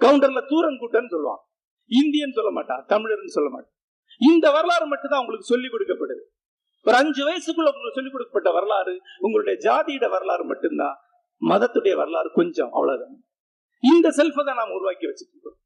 [0.00, 1.42] கவுண்டர்ல தூரன் கூட்டன்னு சொல்லுவான்.
[1.86, 3.74] இந்தியன் சொல்ல மாட்டான் தமிழர்னு சொல்ல மாட்டான்.
[4.18, 6.24] இந்த வரலாறு மட்டும்தான் உங்களுக்கு சொல்லிக் கொடுக்கப்படுது.
[6.82, 10.96] ஒரு அஞ்சு வயசுக்குள்ள உங்களுக்கு சொல்லிக் கொடுக்கப்பட்ட வரலாறு உங்களுடைய ஜாதியிட வரலாறு மட்டும்தான்
[11.40, 13.24] மதத்துடைய வரலாறு கொஞ்சம் அவ்வளவுதான்.
[13.80, 15.58] இந்த செல்ஃபை தான் நாம் உருவாக்கி வச்சுருக்கோம்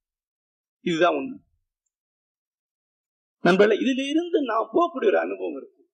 [0.80, 1.38] இதுதான் உண்மை.
[3.40, 5.88] நண்பர்களே இதுல இருந்து நான் போகக்கூடிய ஒரு அனுபவம் இருக்கு.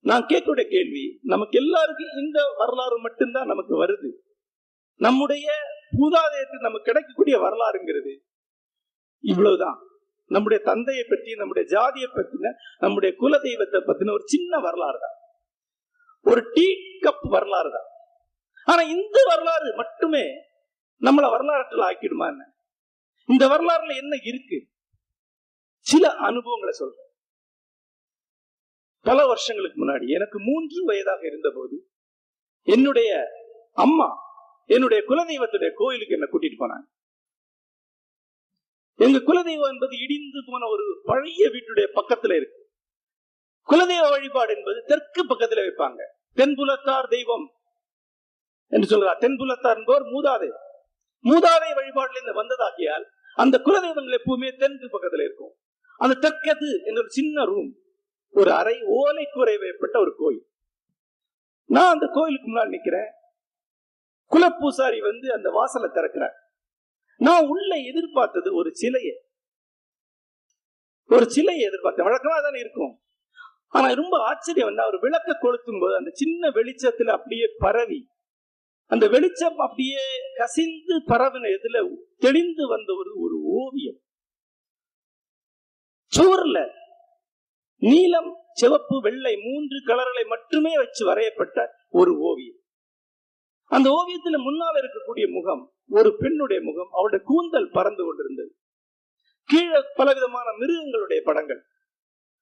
[0.00, 4.10] நான் கேட்கக்கூடிய கேள்வி நமக்கு எல்லாருக்கும் இந்த வரலாறு மட்டும்தான் நமக்கு வருது.
[4.96, 5.52] நம்முடைய
[5.98, 8.12] பூதாதயத்தில் நமக்கு கிடைக்கக்கூடிய வரலாறுங்கிறது
[9.24, 9.78] இவ்வளவுதான்.
[10.26, 15.16] நம்முடைய தந்தையை பற்றி நம்முடைய ஜாதியை பத்தின நம்முடைய குல தெய்வத்தை பத்தின ஒரு சின்ன வரலாறு தான்
[16.26, 16.66] ஒரு டீ
[17.06, 17.88] கப் வரலாறு தான்
[18.64, 20.24] ஆனா இந்த வரலாறு மட்டுமே
[21.02, 22.42] நம்மள வரலாற்றில் ஆக்கிடுமா என்ன?
[23.28, 24.58] இந்த வரலாறுல என்ன இருக்கு?
[25.80, 27.10] சில அனுபவங்களை சொல்றேன்.
[29.00, 31.76] பல வருஷங்களுக்கு முன்னாடி எனக்கு மூன்று வயதாக இருந்தபோது
[32.62, 33.10] என்னுடைய
[33.72, 34.08] அம்மா
[34.66, 36.86] என்னுடைய குலதெய்வத்துடைய கோயிலுக்கு என்ன கூட்டிட்டு போனாங்க.
[38.94, 42.60] எங்க குலதெய்வம் என்பது இடிந்து போன ஒரு பழைய வீட்டுடைய பக்கத்துல இருக்கு.
[43.66, 46.00] குலதெய்வ வழிபாடு என்பது தெற்கு பக்கத்துல வைப்பாங்க.
[46.34, 47.52] தென்புலத்தார் தெய்வம்
[48.68, 50.48] என்று சொல்றார் தென்புலத்தார் என்பவர் மூதாதை.
[51.24, 55.52] மூதாதை வழிபாடுல இருந்து வந்ததாகியால் அந்த குலதெய்வங்கள் எப்பவுமே தெற்கு பக்கத்துல இருக்கும்.
[55.98, 57.76] அந்த தெற்கது என்ற சின்ன ரூம்
[58.30, 60.46] ஒரு அறை ஓலை கூரை வைப்பட்ட ஒரு கோயில்.
[61.64, 63.10] நான் அந்த கோயிலுக்கு முன்னாடி நிக்கிறேன்.
[64.30, 66.34] குலப்பூசாரி வந்து அந்த வாசலை திறக்கிறார்.
[67.16, 69.22] நான் உள்ள எதிர்பார்த்தது ஒரு சிலையை.
[71.06, 72.02] ஒரு சிலையை எதிர்பார்த்தேன்.
[72.02, 73.00] வழக்கமாக தானே இருக்கும்.
[73.68, 74.82] ஆனா ரொம்ப ஆச்சரியம் என்ன?
[74.82, 78.08] அவர் விளக்க கொளுத்தும் போது அந்த சின்ன வெளிச்சத்துல அப்படியே பரவி
[78.88, 79.98] அந்த வெளிச்சம் அப்படியே
[80.36, 84.00] கசிந்து பரவின இதுல தெளிந்து வந்த ஒரு ஒரு ஓவியம்.
[86.16, 86.70] சுவர்ல
[87.76, 92.55] நீலம் சிவப்பு வெள்ளை மூன்று கலர்களை மட்டுமே வச்சு வரையப்பட்ட ஒரு ஓவியம்.
[93.76, 98.56] அந்த ஓவியத்துல முன்னால் இருக்கக்கூடிய முகம் ஒரு பெண்ணுடைய முகம் அவருடைய கூந்தல் பறந்து கொண்டிருந்தது.
[99.44, 101.62] கீழே பலவிதமான மிருகங்களுடைய படங்கள்.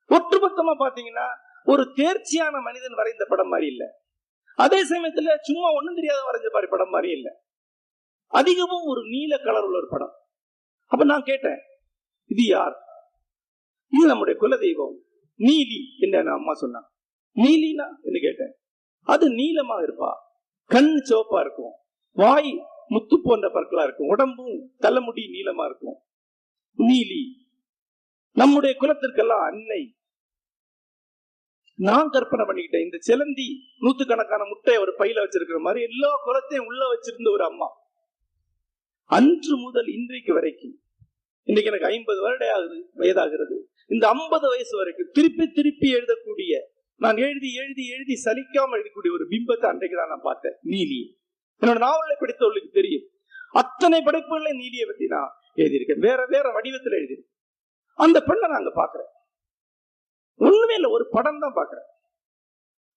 [0.09, 1.27] ஒட்டுமொத்தமா பாத்தீங்கன்னா
[1.65, 3.85] ஒரு தேர்ச்சியான மனிதன் வரைந்த படம் மாதிரி இல்ல.
[4.57, 7.43] அதே சமயத்துல சும்மா ஒண்ணும் தெரியாத வரைஞ்ச மாதிரி படம் மாதிரி இல்ல.
[8.27, 10.15] அதிகமும் ஒரு நீல கலர் உள்ள ஒரு படம்.
[10.87, 11.59] அப்ப நான் கேட்டேன்
[12.25, 12.77] இது யார்?
[13.89, 14.99] இது நம்முடைய குலதெய்வம்.
[15.39, 16.89] நீலி என்று அம்மா சொன்னாங்க.
[17.35, 17.87] நீலினா?
[18.03, 18.55] என்று கேட்டேன்.
[19.03, 20.24] அது நீளமா இருப்பா?
[20.65, 21.73] கண் சிவப்பா இருக்கும்.
[22.13, 24.09] வாய் முத்து போன்ற பற்களா இருக்கும்.
[24.09, 25.97] உடம்பும் தலைமுடி நீளமா இருக்கும்.
[26.79, 27.23] நீலி.
[28.33, 29.97] நம்முடைய குலத்திற்கெல்லாம் அன்னை.
[31.77, 32.83] நான் கற்பனை பண்ணிக்கிட்டேன்.
[32.83, 37.67] இந்த சிலந்தி நூத்துக்கணக்கான முட்டை ஒரு பையில வச்சிருக்கிற மாதிரி எல்லா குலத்தையும் உள்ள வச்சிருந்த ஒரு அம்மா.
[39.05, 40.81] அன்று முதல் இன்றைக்கு வரைக்கும்.
[41.43, 43.63] இன்னைக்கு எனக்கு ஐம்பது வருடம் ஆகுது வயதாகிறது.
[43.89, 49.67] இந்த ஐம்பது வயசு வரைக்கும் திருப்பி திருப்பி எழுதக்கூடிய நான் எழுதி எழுதி எழுதி சலிக்காம எழுதக்கூடிய ஒரு பிம்பத்தை
[49.67, 51.01] அன்றைக்கு தான் நான் பார்த்தேன் நீலி.
[51.61, 53.07] என்னோட நாவலை படித்தவர்களுக்கு தெரியும்.
[53.53, 55.99] அத்தனை படைப்புகளை நீலியை பற்றி நான் எழுதியிருக்கேன்.
[55.99, 57.33] வேற வேற வடிவத்தில் எழுதியிருக்கேன்.
[57.95, 59.11] அந்த பெண்ணை நான் அங்க பாக்குறேன்
[60.37, 61.89] ஒண்ணுமே இல்லை ஒரு படம் தான் பாக்குறேன்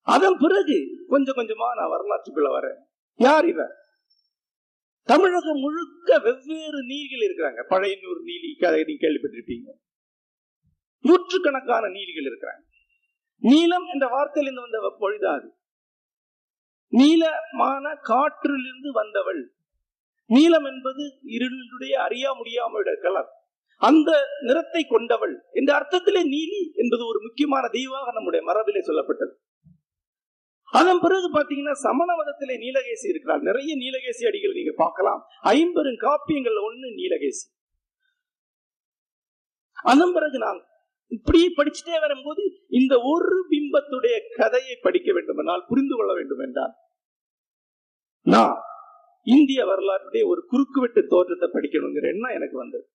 [0.01, 2.79] அதன் பிறகு கொஞ்சம் கொஞ்சமா நான் வரலாற்றுக்குள்ள வரேன்.
[3.15, 3.73] யார் இவன்?
[5.03, 7.59] தமிழகம் முழுக்க வெவ்வேறு நீதிகள் இருக்கிறாங்க.
[7.69, 9.69] பழையனூர் நீலி கதை நீங்க கேள்விப்பட்டிருப்பீங்க.
[10.99, 12.66] நூற்றுக்கணக்கான நீலிகள் இருக்கிறாங்க.
[13.37, 15.55] நீலம் என்ற வார்த்தையிலிருந்து வந்த பொழுதாது.
[16.87, 19.53] நீலமான காற்றிலிருந்து வந்தவள்.
[20.25, 23.29] நீலம் என்பது இருளுடைய அறியா முடியாமல் கலர்
[23.81, 25.43] அந்த நிறத்தை கொண்டவள்.
[25.51, 29.33] என்ற அர்த்தத்திலே நீலி என்பது ஒரு முக்கியமான தெய்வாக நம்முடைய மரபிலே சொல்லப்பட்டது.
[30.71, 35.25] அதன் பிறகு பாத்தீங்கன்னா சமண மதத்திலே நீலகேசி இருக்கிறார் நிறைய நீலகேசி அடிகள் நீங்க பார்க்கலாம்.
[35.41, 37.45] ஐம்பெரும் காப்பியங்கள் ஒண்ணு நீலகேசி.
[39.83, 40.65] அதன் பிறகு நான்
[41.07, 46.73] இப்படி படிச்சுட்டே வரும்போது இந்த ஒரு பிம்பத்துடைய கதையை படிக்க வேண்டும் என்றால் புரிந்து கொள்ள வேண்டும் என்றால்
[48.21, 48.55] நான்
[49.27, 52.85] இந்திய வரலாற்றுடைய ஒரு குறுக்குவெட்டு தோற்றத்தை படிக்கணுங்கிற எண்ணம் எனக்கு வந்தது.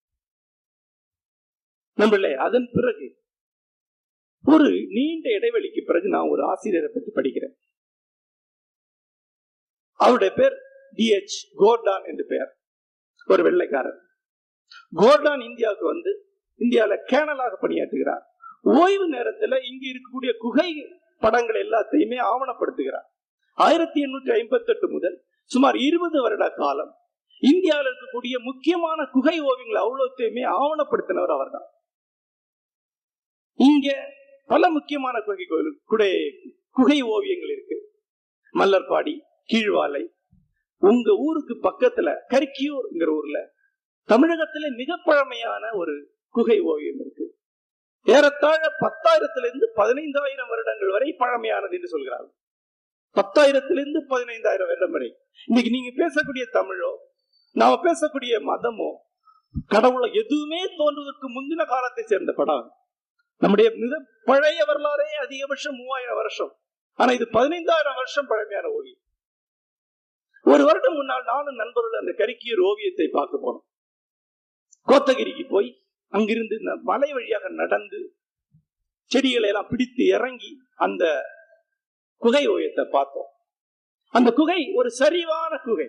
[1.99, 3.07] நம்மளே அதன் பிறகு
[4.45, 7.55] ஒரு நீண்ட இடைவெளிக்கு பிறகு நான் ஒரு ஆசிரியரை பற்றி படிக்கிறேன்.
[10.01, 10.57] அவருடைய பேர்
[10.95, 12.51] டி எச் கோர்டான் என்று பெயர்.
[13.29, 14.01] ஒரு வெள்ளைக்காரர்.
[14.97, 16.13] கோர்டான் இந்தியாவுக்கு வந்து
[16.63, 18.23] இந்தியாவில் கேனலாக பணியாற்றுகிறார்.
[18.63, 20.71] ஓய்வு நேரத்துல இங்க இருக்கக்கூடிய குகை
[21.21, 23.09] படங்கள் எல்லாத்தையுமே ஆவணப்படுத்துகிறார்.
[23.55, 26.93] ஆயிரத்தி எண்ணூற்றி ஐம்பத்தி எட்டு முதல் சுமார் இருபது வருட காலம்
[27.41, 31.69] இந்தியாவில் இருக்கக்கூடிய முக்கியமான குகை ஓவியங்கள் அவ்வளோத்தையுமே ஆவணப்படுத்தினவர் அவர்தான்.
[33.55, 33.97] இங்க
[34.47, 36.13] பல முக்கியமான குகை கோயில் குடை
[36.71, 37.79] குகை ஓவியங்கள் இருக்கு.
[38.55, 39.15] மல்லர்பாடி
[39.53, 40.03] கீழ்வாலை
[40.79, 43.39] உங்க ஊருக்கு பக்கத்துல கரிக்கியூர்ங்கிற ஊர்ல
[44.09, 47.25] தமிழகத்துல மிக பழமையான ஒரு குகை ஓவியம் இருக்கு.
[48.07, 52.35] ஏறத்தாழ பத்தாயிரத்திலிருந்து பதினைந்தாயிரம் வருடங்கள் வரை பழமையானது என்று சொல்கிறார்கள்.
[53.17, 55.19] பத்தாயிரத்திலிருந்து பதினைந்தாயிரம் வருடம் வரை.
[55.47, 56.91] இன்னைக்கு நீங்க பேசக்கூடிய தமிழோ
[57.53, 58.91] நாம பேசக்கூடிய மதமோ
[59.67, 62.73] கடவுளை எதுவுமே தோன்றுவதற்கு முந்தின காலத்தை சேர்ந்த படம்.
[63.37, 66.53] நம்முடைய மிக பழைய வரலாறே அதிகபட்சம் மூவாயிரம் வருஷம்.
[66.95, 69.01] ஆனா இது பதினைந்தாயிரம் வருஷம் பழமையான ஓவியம்.
[70.45, 73.65] ஒரு வருடம் முன்னால் நானும் நண்பர்கள் அந்த கருக்கிய ஓவியத்தை பார்க்க போனோம்.
[74.89, 75.82] கோத்தகிரிக்கு போய்
[76.13, 78.17] அங்கிருந்து இந்த மலை வழியாக நடந்து
[79.05, 81.05] செடிகளை எல்லாம் பிடித்து இறங்கி அந்த
[82.17, 83.31] குகை ஓவியத்தை பார்த்தோம்.
[84.11, 85.89] அந்த குகை ஒரு சரிவான குகை.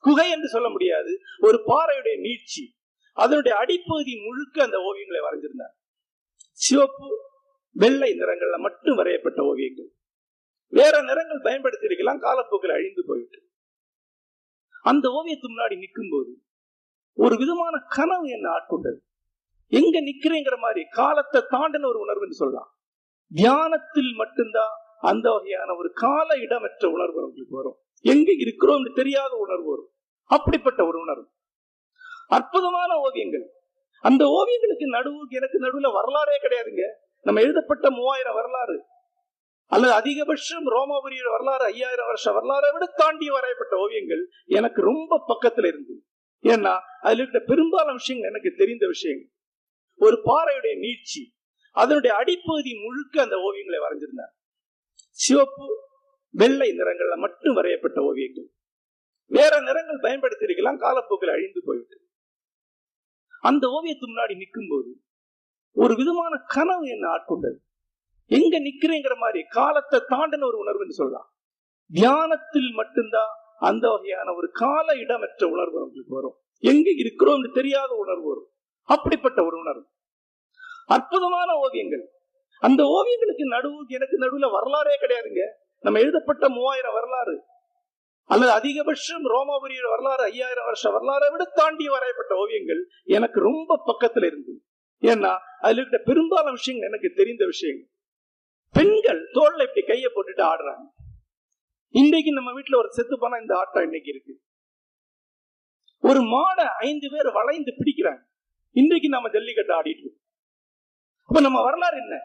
[0.00, 1.18] குகை என்று சொல்ல முடியாது.
[1.40, 2.64] ஒரு பாறையுடைய நீட்சி.
[3.12, 5.74] அதனுடைய அடிப்பகுதி முழுக்க அந்த ஓவியங்களை வரைஞ்சிருந்தார்.
[6.52, 7.08] சிவப்பு
[7.72, 9.90] வெள்ளை நிறங்கள்ல மட்டும் வரையப்பட்ட ஓவியங்கள்.
[10.68, 13.40] வேற நிறங்கள் பயன்படுத்தி இருக்கலாம் காலப்போக்கில் அழிந்து போயிட்டு
[14.82, 16.32] அந்த ஓவியத்து முன்னாடி நிற்கும் போது
[17.12, 19.00] ஒரு விதமான கனவு என்ன ஆட்கொண்டது.
[19.72, 22.78] எங்க நிக்கிறேங்கிற மாதிரி காலத்தை தாண்டின ஒரு உணர்வுன்னு சொல்லலாம்.
[23.34, 27.76] தியானத்தில் மட்டும்தான் அந்த வகையான ஒரு கால இடமற்ற உணர்வு அவங்களுக்கு வரும்.
[28.00, 29.90] எங்க இருக்கிறோம் தெரியாத உணர்வு வரும்.
[30.24, 31.28] அப்படிப்பட்ட ஒரு உணர்வு.
[32.28, 33.50] அற்புதமான ஓவியங்கள்.
[34.00, 36.82] அந்த ஓவியங்களுக்கு நடுவு எனக்கு நடுவுல வரலாறே கிடையாதுங்க.
[37.20, 38.82] நம்ம எழுதப்பட்ட மூவாயிரம் வரலாறு.
[39.66, 46.04] அல்லது அதிகபட்சம் ரோமாபுரிய வரலாறு ஐயாயிரம் வருஷ வரலாறை விட தாண்டி வரையப்பட்ட ஓவியங்கள் எனக்கு ரொம்ப பக்கத்துல இருந்து.
[46.42, 49.31] ஏன்னா அதுல இருக்கிற பெரும்பாலான விஷயங்கள் எனக்கு தெரிந்த விஷயங்கள்.
[50.04, 51.22] ஒரு பாறையுடைய நீட்சி
[51.72, 54.34] அதனுடைய அடிப்பகுதி முழுக்க அந்த ஓவியங்களை வரைஞ்சிருந்தார்.
[55.10, 55.66] சிவப்பு
[56.30, 58.48] வெள்ளை நிறங்கள்ல மட்டும் வரையப்பட்ட ஓவியங்கள்.
[59.26, 62.04] வேற நிறங்கள் பயன்படுத்தி இருக்கலாம் காலப்போக்கில் அழிந்து போய்விட்டது.
[63.40, 64.90] அந்த ஓவியத்து முன்னாடி நிற்கும் போது
[65.74, 67.58] ஒரு விதமான கனவு என்ன ஆட்கொண்டது.
[68.26, 71.28] எங்க நிக்கிறேங்கிற மாதிரி காலத்தை தாண்டின ஒரு உணர்வுன்னு சொல்லலாம்.
[71.90, 76.38] தியானத்தில் மட்டும்தான் அந்த வகையான ஒரு கால இடமற்ற உணர்வு உங்களுக்கு வரும்.
[76.58, 78.51] எங்க இருக்கிறோம் தெரியாத உணர்வு வரும்.
[78.82, 79.86] அப்படிப்பட்ட ஒரு உணர்வு.
[80.86, 82.10] அற்புதமான ஓவியங்கள்.
[82.60, 85.40] அந்த ஓவியங்களுக்கு நடுவு எனக்கு நடுவுல வரலாறே கிடையாதுங்க.
[85.80, 87.42] நம்ம எழுதப்பட்ட மூவாயிரம் வரலாறு.
[88.24, 94.62] அல்லது அதிகபட்சம் ரோமாபுரிய வரலாறு ஐயாயிரம் வருஷ வரலாறை விட தாண்டி வரையப்பட்ட ஓவியங்கள் எனக்கு ரொம்ப பக்கத்துல இருந்து.
[95.00, 97.88] ஏன்னா அதுல இருக்கிற பெரும்பாலான விஷயங்கள் எனக்கு தெரிந்த விஷயங்கள்.
[98.72, 100.82] பெண்கள் தோல்ல இப்படி கையை போட்டுட்டு ஆடுறாங்க.
[101.88, 104.40] இன்றைக்கு நம்ம வீட்டுல ஒரு செத்து போனா இந்த ஆட்டம் இன்னைக்கு இருக்கு.
[106.00, 108.30] ஒரு மாடை ஐந்து பேர் வளைந்து பிடிக்கிறாங்க.
[108.74, 110.20] இன்றைக்கு நம்ம ஜல்லிக்கட்டு ஆடிட்டு இருக்கோம்.
[111.26, 112.20] அப்ப நம்ம வரலாறு என்ன?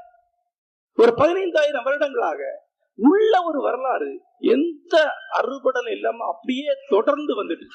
[0.96, 2.38] ஒரு பதினைந்தாயிரம் வருடங்களாக
[2.96, 5.10] உள்ள ஒரு வரலாறு எந்த
[5.42, 7.66] அறுபடலும் இல்லாம அப்படியே தொடர்ந்து வந்துட்டு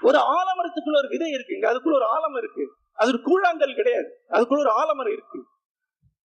[0.00, 2.76] ஒரு ஆலமரத்துக்குள்ள ஒரு விதை இருக்குங்க அதுக்குள்ள ஒரு ஆலமரம் இருக்கு.
[2.92, 4.24] அது ஒரு கூழாங்கல் கிடையாது.
[4.28, 5.46] அதுக்குள்ள ஒரு ஆலமரம் இருக்கு.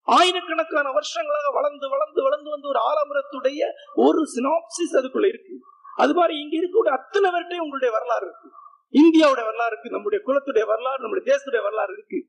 [0.02, 3.62] ஆயிரக்கணக்கான வருஷங்களாக வளர்ந்து வளர்ந்து வளர்ந்து வந்து ஒரு ஆலமரத்துடைய
[3.95, 5.60] ஒரு சினாப்சிஸ் அதுக்குள்ள இருக்கு.
[6.03, 8.47] அது மாதிரி இங்க இருக்கக்கூடிய அத்தனை பேர்கிட்டையும் உங்களுடைய வரலாறு இருக்கு.
[8.93, 12.19] இந்தியாவுடைய வரலாறு இருக்கு நம்முடைய குலத்துடைய வரலாறு நம்முடைய தேசத்துடைய வரலாறு இருக்கு.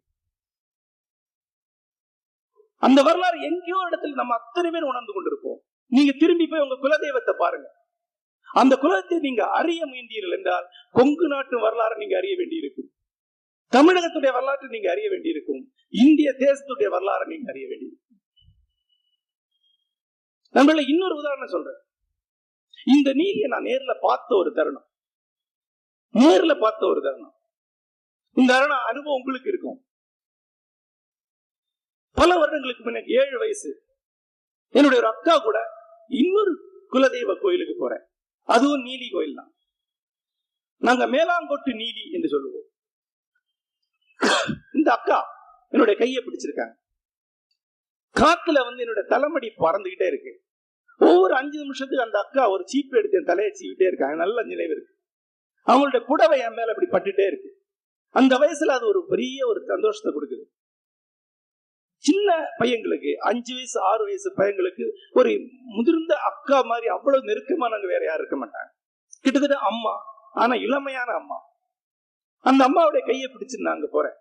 [2.83, 5.61] அந்த வரலாறு எங்கேயோ இடத்துல நம்ம அத்தனை பேர் உணர்ந்து கொண்டிருப்போம்.
[5.93, 7.69] நீங்க திரும்பி போய் உங்க குலதெய்வத்தை பாருங்க.
[8.61, 12.91] அந்த குலத்தை நீங்க அறிய முயன்றீர்கள் என்றால் கொங்கு நாட்டு வரலாறு நீங்க அறிய வேண்டியிருக்கும்.
[13.73, 15.63] தமிழகத்துடைய வரலாற்றை நீங்க அறிய வேண்டியிருக்கும்.
[16.05, 18.19] இந்திய தேசத்துடைய வரலாறை நீங்க அறிய வேண்டியிருக்கும்.
[20.55, 21.81] நம்மள இன்னொரு உதாரணம் சொல்றேன்.
[22.85, 24.91] இந்த நீதியை நான் நேர்ல பார்த்த ஒரு தருணம்.
[26.13, 27.35] நேர்ல பார்த்த ஒரு தருணம்.
[28.33, 29.87] இந்த தருணம் அனுபவம் உங்களுக்கு இருக்கும்.
[32.11, 33.87] பல வருடங்களுக்கு முன்ன ஏழு வயசு.
[34.69, 35.59] என்னுடைய ஒரு அக்கா கூட
[36.09, 36.53] இன்னொரு
[36.93, 38.05] குலதெய்வ கோயிலுக்கு போறேன்.
[38.43, 39.55] அதுவும் நீலி கோயில் தான்.
[40.77, 42.67] நாங்க மேலாங்கொட்டு நீலி என்று சொல்லுவோம்.
[44.75, 45.27] இந்த அக்கா
[45.69, 46.75] என்னுடைய கையை பிடிச்சிருக்காங்க.
[48.21, 50.45] காத்துல வந்து என்னோட தலைமடி பறந்துகிட்டே இருக்கு.
[51.07, 54.95] ஒவ்வொரு அஞ்சு நிமிஷத்துக்கு அந்த அக்கா ஒரு சீப்பு எடுத்து என் தலையை சீவிட்டே இருக்காங்க நல்ல நினைவு இருக்கு.
[55.67, 57.51] அவங்களுடைய புடவை என் மேல இப்படி பட்டுட்டே இருக்கு.
[58.09, 60.45] அந்த வயசுல அது ஒரு பெரிய ஒரு சந்தோஷத்தை கொடுக்குது.
[61.97, 68.27] சின்ன பையங்களுக்கு அஞ்சு வயசு ஆறு வயசு பையங்களுக்கு ஒரு முதிர்ந்த அக்கா மாதிரி அவ்வளவு நெருக்கமானவங்க வேற யாரும்
[68.27, 68.71] இருக்க மாட்டாங்க.
[69.21, 69.95] கிட்டத்தட்ட அம்மா
[70.33, 71.39] ஆனா இளமையான அம்மா.
[72.39, 74.17] அந்த அம்மாவுடைய கையை பிடிச்சு நான் அங்க போறேன்.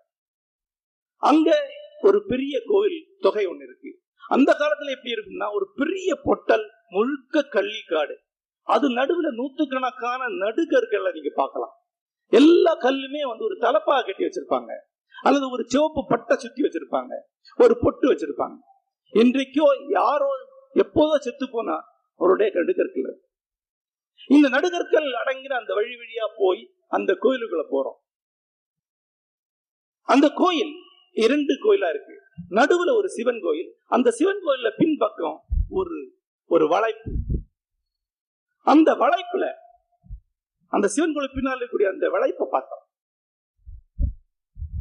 [1.16, 1.70] அங்க
[2.02, 4.00] ஒரு பெரிய கோவில் தொகை ஒண்ணு இருக்கு.
[4.28, 8.14] அந்த காலத்துல எப்படி இருக்கும்னா ஒரு பெரிய பொட்டல் முழுக்க கள்ளிக்காடு.
[8.62, 11.74] அது நடுவுல நூத்துக்கணக்கான நடுகற்களை நீங்க பார்க்கலாம்.
[12.28, 14.72] எல்லா கல்லுமே வந்து ஒரு தலப்பா கட்டி வச்சிருப்பாங்க.
[15.22, 17.12] அல்லது ஒரு சிவப்பு பட்டை சுத்தி வச்சிருப்பாங்க.
[17.56, 18.56] ஒரு பொட்டு வச்சிருப்பாங்க.
[19.12, 20.28] இன்றைக்கோ யாரோ
[20.74, 21.84] எப்போதோ செத்து போனா
[22.16, 23.20] அவருடைய நடுகற்கள்
[24.28, 27.98] இந்த நடுகற்கள் அடங்கின அந்த வழி வழியா போய் அந்த கோயிலுக்குள்ள போறோம்.
[30.02, 30.72] அந்த கோயில்
[31.12, 32.14] இரண்டு கோயிலா இருக்கு.
[32.50, 33.74] நடுவுல ஒரு சிவன் கோயில்.
[33.86, 37.10] அந்த சிவன் கோயில்ல பின்பக்கம் ஒரு ஒரு வளைப்பு.
[38.66, 39.44] அந்த வளைப்புல
[40.72, 42.84] அந்த சிவன் கோயில் பின்னால் இருக்கக்கூடிய அந்த வளைப்பை பார்த்தோம்.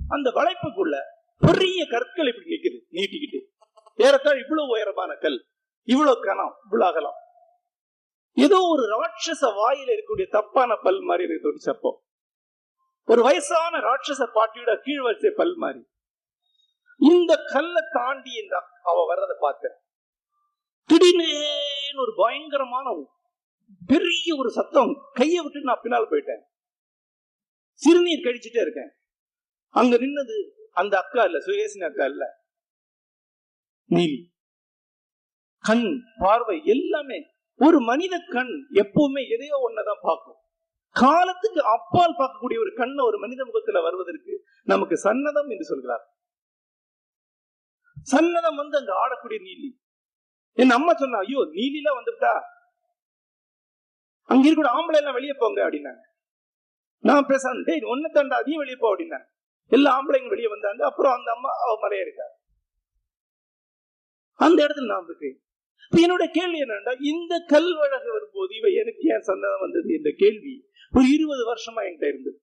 [0.07, 0.95] அந்த வளைப்புக்குள்ள
[1.37, 3.39] பெரிய கற்கள் இப்படி நிக்குது நீட்டிக்கிட்டு.
[3.95, 5.45] ஏறத்தாழ் இவ்வளவு உயரமான கல்
[5.83, 7.17] இவ்வளவு கனம் இவ்வளவு அகலம்.
[8.37, 11.91] ஏதோ ஒரு ராட்சச வாயில இருக்கக்கூடிய தப்பான பல் மாதிரி இருக்கு தொடிச்சப்போ
[13.05, 15.81] ஒரு வயசான ராட்சச பாட்டியோட கீழ் வரிசை பல் மாதிரி.
[16.97, 19.77] இந்த கல்லை தாண்டி இந்த அவ வர்றதை பார்த்தேன்
[20.91, 21.27] திடீர்னு
[21.97, 23.05] ஒரு பயங்கரமான
[23.87, 25.09] பெரிய ஒரு சத்தம்.
[25.13, 26.41] கையை விட்டு நான் பின்னால் போயிட்டேன்.
[27.73, 28.91] சிறுநீர் கழிச்சுட்டே இருக்கேன்.
[29.69, 32.25] அங்க நின்னது அந்த அக்கா இல்ல சுயேசினி அக்கா இல்ல.
[33.89, 34.25] நீலி.
[35.59, 37.25] கண் பார்வை எல்லாமே
[37.55, 38.67] ஒரு மனித கண்.
[38.73, 40.35] எப்பவுமே எதையோ ஒன்னதான் பார்க்கும்.
[40.89, 46.05] காலத்துக்கு அப்பால் பார்க்கக்கூடிய ஒரு கண்ணை ஒரு மனித முகத்துல வருவதற்கு நமக்கு சன்னதம் என்று சொல்கிறார்.
[48.11, 49.89] சன்னதம் வந்து அங்க ஆடக்கூடிய நீலி.
[50.57, 52.31] என் அம்மா சொன்னா ஐயோ நீலிலாம் வந்துட்டா
[54.29, 56.03] அங்க இருக்கிற ஆம்பளை எல்லாம் வெளியே போங்க அப்படின்னாங்க.
[57.03, 59.27] நான் பேசாம டேய் ஒன்னு தாண்டா அதையும் வெளியே போ அப்படின்னாங்க.
[59.71, 60.81] எல்லா ஆம்பளைங்க வெளியே வந்தாங்க.
[60.85, 62.35] அப்புறம் அந்த அம்மா அவ மலைய இருக்காரு
[64.39, 65.37] அந்த இடத்துல நான் இருக்கேன்
[66.03, 70.53] என்னோட கேள்வி என்னன்னா இந்த கல்வழக வரும்போது இவ எனக்கு ஏன் சந்தனம் வந்தது என்ற கேள்வி
[70.93, 72.37] ஒரு இருபது வருஷமா என்கிட்ட இருந்தது.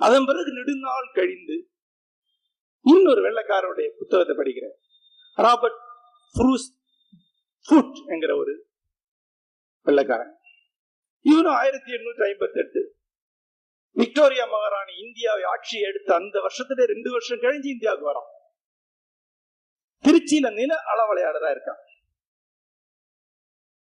[0.00, 1.56] அதன் பிறகு நெடுநாள் கழிந்து
[2.86, 4.76] இன்னொரு வெள்ளக்காரனுடைய புத்தகத்தை படிக்கிறேன்.
[5.38, 5.80] ராபர்ட்
[6.34, 6.66] ஃப்ரூஸ்
[7.66, 8.66] ஃபுட் என்கிற ஒரு
[9.84, 10.34] வெள்ளக்காரன்.
[11.20, 12.96] இவனும் ஆயிரத்தி எண்ணூற்றி ஐம்பத்தி எட்டு
[13.90, 18.36] விக்டோரியா மகாராணி இந்தியாவை ஆட்சி எடுத்த அந்த வருஷத்துல ரெண்டு வருஷம் கழிஞ்சு இந்தியாவுக்கு வரான்.
[20.04, 21.82] திருச்சியில நில அளவலையாளரா இருக்கான்.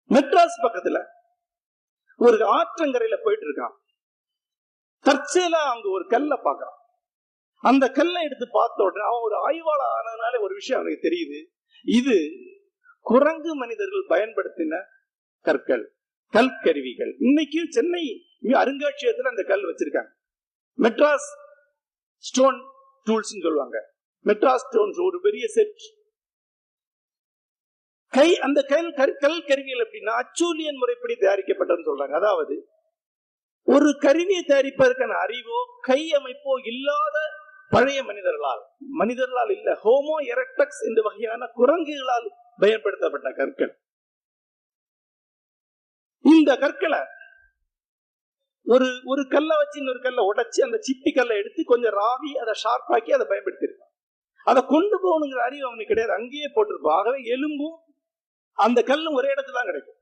[0.09, 1.05] மெட்ராஸ் பக்கத்துல
[2.17, 3.77] ஒரு ஆற்றங்கரையில போயிட்டு இருக்கான்.
[5.01, 6.79] தற்செயலா அங்க ஒரு கல்லை பார்க்கறான்.
[7.61, 11.56] அந்த கல்லை எடுத்து பார்த்த உடனே அவன் ஒரு ஆய்வாளர் ஆனதுனால ஒரு விஷயம் அவனுக்கு தெரியுது.
[11.85, 12.17] இது
[13.01, 14.81] குரங்கு மனிதர்கள் பயன்படுத்தின
[15.41, 15.85] கற்கள்
[16.33, 18.05] கல் கருவிகள் இன்னைக்கு சென்னை
[18.43, 20.11] அருங்காட்சியகத்தில் அந்த கல் வச்சிருக்காங்க.
[20.79, 21.29] மெட்ராஸ்
[22.19, 22.59] ஸ்டோன்
[23.07, 23.79] டூல்ஸ் சொல்லுவாங்க.
[24.25, 25.83] மெட்ராஸ் ஸ்டோன்ஸ் ஒரு பெரிய செட்
[28.13, 32.11] கை அந்த கல் கல் கல் கருவிகள் எப்படின்னா அச்சூலியன் முறைப்படி தயாரிக்கப்பட்டதுன்னு சொல்றாங்க.
[32.11, 32.57] அதாவது
[33.63, 37.17] ஒரு கருவியை தயாரிப்பதற்கான அறிவோ கை அமைப்போ இல்லாத
[37.75, 38.63] பழைய மனிதர்களால்
[39.01, 43.73] மனிதர்களால் இல்ல ஹோமோ எரக்டக்ஸ் என்ற வகையான குரங்குகளால் பயன்படுத்தப்பட்ட கற்கள்.
[46.25, 47.01] இந்த கற்களை
[48.67, 53.11] ஒரு ஒரு கல்லை வச்சு இன்னொரு கல்லை உடைச்சு அந்த சிப்பி கல்லை எடுத்து கொஞ்சம் ராவி அதை ஷார்ப்பாக்கி
[53.17, 53.93] அதை பயன்படுத்தியிருப்பான்.
[54.45, 56.19] அதை கொண்டு போகணுங்கிற அறிவு அவனுக்கு கிடையாது.
[56.19, 56.97] அங்கேயே போட்டிருப்பான்.
[56.99, 57.77] ஆகவே எலும்பும்
[58.59, 60.01] அந்த கல்லும் ஒரே இடத்துல தான் கிடைக்கும்.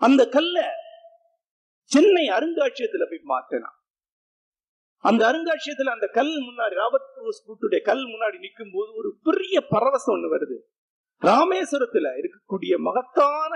[0.00, 0.58] அந்த கல்ல
[1.90, 3.78] சென்னை அருங்காட்சியகத்துல போய் மாத்தினான்.
[5.08, 10.14] அந்த அருங்காட்சியத்துல அந்த கல் முன்னாடி ராபர்ட் ப்ரூஸ் புட்டுடைய கல் முன்னாடி நிற்கும் போது ஒரு பெரிய பரவசம்
[10.14, 10.56] ஒண்ணு வருது.
[11.26, 13.52] ராமேஸ்வரத்துல இருக்கக்கூடிய மகத்தான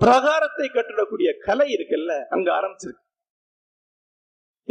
[0.00, 3.02] பிரகாரத்தை கட்டிடக்கூடிய கலை இருக்குல்ல அங்க ஆரம்பிச்சிருக்கு.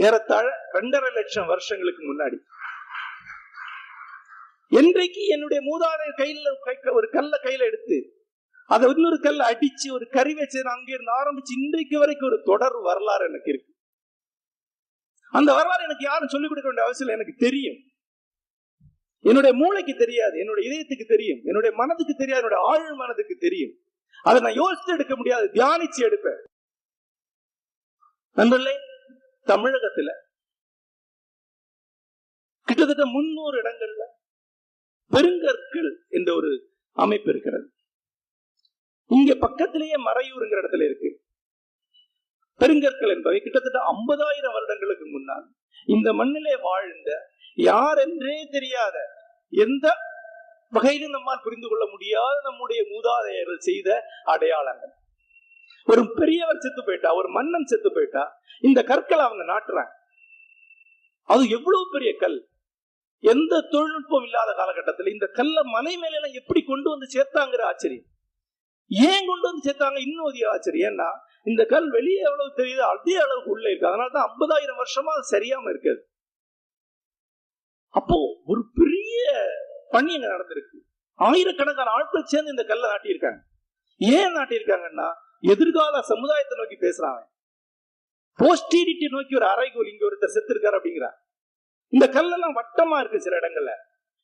[0.05, 2.37] ஏறத்தாழ ரெண்டரை லட்சம் வருஷங்களுக்கு முன்னாடி.
[4.79, 7.99] என்றைக்கு என்னுடைய மூதாதையர் கையில ஒரு கல்ல கையில எடுத்து
[8.67, 13.51] அதை இன்னொரு கல்ல அடிச்சு ஒரு கறி வச்சு அங்கிருந்து ஆரம்பிச்சு இன்றைக்கு வரைக்கும் ஒரு தொடர் வரலாறு எனக்கு
[13.53, 13.70] இருக்கு.
[15.37, 17.79] அந்த வரலாறு எனக்கு யாரும் சொல்லிக் கொடுக்க வேண்டிய அவசியம் இல்லை, எனக்கு தெரியும்.
[19.29, 23.73] என்னுடைய மூளைக்கு தெரியாது என்னுடைய இதயத்துக்கு தெரியும் என்னுடைய மனதுக்கு தெரியாது என்னுடைய ஆழ் மனதுக்கு தெரியும்.
[24.27, 26.41] அதை நான் யோசித்து எடுக்க முடியாது தியானிச்சு எடுப்பேன்.
[28.37, 28.75] நண்பர்களே
[29.47, 30.09] தமிழகத்துல
[32.67, 34.03] கிட்டத்தட்ட முன்னூறு இடங்கள்ல
[35.11, 36.51] பெருங்கற்கள் என்ற ஒரு
[36.97, 37.65] அமைப்பு இருக்கிறது.
[39.11, 41.09] இங்க பக்கத்திலேயே மறையூருங்கிற இடத்துல இருக்கு.
[42.59, 45.45] பெருங்கற்கள் என்பவை கிட்டத்தட்ட ஐம்பதாயிரம் வருடங்களுக்கு முன்னால்
[45.85, 47.11] இந்த மண்ணிலே வாழ்ந்த
[47.57, 48.97] யார் என்றே தெரியாத
[49.53, 49.95] எந்த
[50.69, 53.89] வகையிலும் நம்மால் புரிந்து கொள்ள முடியாத நம்முடைய மூதாதையர்கள் செய்த
[54.23, 54.93] அடையாளங்கள்.
[55.85, 58.23] ஒரு பெரியவர் செத்து போயிட்டா ஒரு மன்னன் செத்து போயிட்டா
[58.61, 59.91] இந்த கற்களை அவங்க நாட்டுறாங்க.
[61.23, 62.39] அது எவ்வளவு பெரிய கல்?
[63.23, 68.07] எந்த தொழில்நுட்பம் இல்லாத காலகட்டத்தில் இந்த கல்லை மலை மேல எல்லாம் எப்படி கொண்டு வந்து சேர்த்தாங்கிற ஆச்சரியம்.
[68.87, 69.99] ஏன் கொண்டு வந்து சேர்த்தாங்க?
[70.07, 70.91] இன்னும் அதிக ஆச்சரியம்.
[70.91, 71.09] ஏன்னா
[71.43, 73.87] இந்த கல் வெளியே எவ்வளவு தெரியுது அதே அளவுக்கு உள்ள இருக்கு.
[73.87, 76.01] அதனால தான் ஐம்பதாயிரம் வருஷமா அது சரியாம இருக்காது.
[77.89, 79.23] அப்போ ஒரு பெரிய
[79.89, 80.77] பணி அங்க நடந்திருக்கு.
[81.19, 83.39] ஆயிரக்கணக்கான ஆட்கள் சேர்ந்து இந்த கல்லை நாட்டியிருக்காங்க.
[83.97, 87.21] ஏன் நாட்டியிருக்காங்கன்னா எதிர்கால சமுதாயத்தை நோக்கி பேசுறாங்க.
[88.39, 91.17] போஸ்டீரிட்டி நோக்கி ஒரு அரைகோல் இங்க ஒருத்தர் செத்து இருக்காரு அப்படிங்கிறார்.
[91.87, 93.71] இந்த கல்லெல்லாம் வட்டமா இருக்கு சில இடங்கள்ல.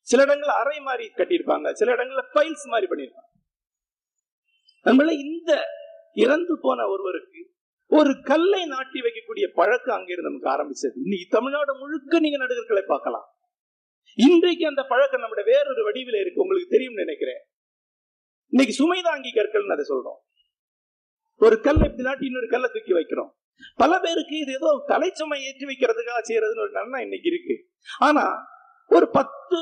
[0.01, 1.71] சில இடங்கள்ல அறை மாதிரி கட்டியிருப்பாங்க.
[1.71, 3.31] சில இடங்கள்ல பைல்ஸ் மாதிரி பண்ணியிருப்பாங்க.
[4.85, 5.51] நம்மள இந்த
[6.23, 7.41] இறந்து போன ஒருவருக்கு
[7.85, 10.95] ஒரு கல்லை நாட்டி வைக்கக்கூடிய பழக்கம் அங்கிருந்து நமக்கு ஆரம்பிச்சது.
[11.03, 13.27] இன்னைக்கு தமிழ்நாடு முழுக்க நீங்க நடுகர்களை பார்க்கலாம்.
[14.15, 16.41] இன்றைக்கு அந்த பழக்கம் நம்முடைய வேறொரு வடிவில இருக்கு.
[16.41, 17.41] உங்களுக்கு தெரியும் நினைக்கிறேன்.
[18.47, 20.19] இன்னைக்கு சுமைதாங்கி கற்கள்னு அதை சொல்றோம்.
[21.35, 23.31] ஒரு கல்லை இப்படி நாட்டி இன்னொரு கல்லை தூக்கி வைக்கிறோம்.
[23.75, 27.55] பல பேருக்கு இது ஏதோ தலைச்சுமை ஏற்றி வைக்கிறதுக்காக செய்யறதுன்னு ஒரு நன்மை இன்னைக்கு இருக்கு.
[27.99, 28.25] ஆனா
[28.87, 29.59] ஒரு பத்து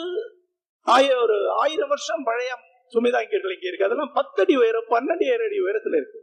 [0.81, 2.51] ஆய ஒரு ஆயிரம் வருஷம் பழைய
[2.93, 3.85] சுமைதாங்கியர்கள் இங்க இருக்கு.
[3.85, 6.19] அதெல்லாம் பத்தடி உயரம் பன்னெண்டு ஏழு அடி உயரத்துல இருக்கு.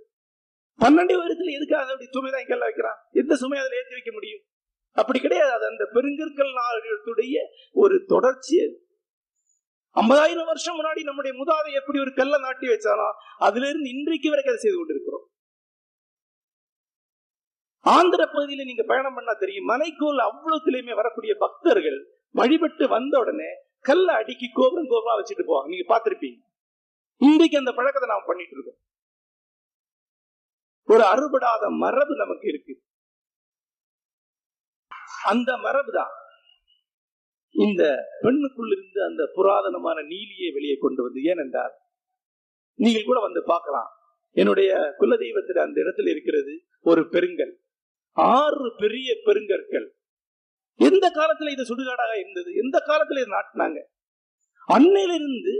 [0.80, 2.98] பன்னெண்டு வருடத்துல எதுக்காக அப்படி இங்கெல்லாம் வைக்கிறான்?
[3.10, 4.40] எந்த சுமை அதில் ஏற்றி வைக்க முடியும்.
[4.92, 5.52] அப்படி கிடையாது.
[5.52, 7.36] அது அந்த பெருங்கற்கள் நாடுடைய
[7.72, 8.56] ஒரு தொடர்ச்சி.
[8.64, 8.86] அது
[10.00, 14.56] ஐம்பதாயிரம் வருஷம் முன்னாடி நம்முடைய முதாதை எப்படி ஒரு கல்லை நாட்டி வச்சானோ அதுல இருந்து இன்றைக்கு வரைக்கும் அதை
[14.56, 15.26] செய்து கொண்டிருக்கிறோம்.
[17.78, 19.64] ஆந்திர பகுதியில நீங்க பயணம் பண்ணா தெரியும்.
[19.64, 25.68] மலைக்கோல் அவ்வளவுத்திலையுமே வரக்கூடிய பக்தர்கள் வழிபட்டு வந்த உடனே கல்லை அடுக்கி கோபுரம் கோபுரம் வச்சுட்டு போவாங்க.
[25.68, 26.38] நீங்க பார்த்திருப்பீங்க.
[27.16, 28.80] இன்றைக்கு அந்த பழக்கத்தை நாம் பண்ணிட்டு இருக்கோம்.
[30.88, 32.74] ஒரு அறுபடாத மரபு நமக்கு இருக்கு.
[35.24, 36.12] அந்த மரபு தான்
[37.54, 37.82] இந்த
[38.22, 41.74] பெண்ணுக்குள் இருந்து அந்த புராதனமான நீலியை வெளியே கொண்டு வந்து ஏனென்றால்
[42.78, 43.90] நீங்கள் கூட வந்து பார்க்கலாம்.
[44.36, 47.52] என்னுடைய குலதெய்வத்தில் அந்த இடத்துல இருக்கிறது ஒரு பெருங்கல்.
[48.16, 49.86] ஆறு பெரிய பெருங்கற்கள்.
[50.80, 52.54] எந்த காலத்துல இது சுடுகாடாக இருந்தது?
[52.54, 53.80] எந்த காலத்துல இது நாட்டினாங்க?
[54.68, 55.54] அன்னையிலிருந்து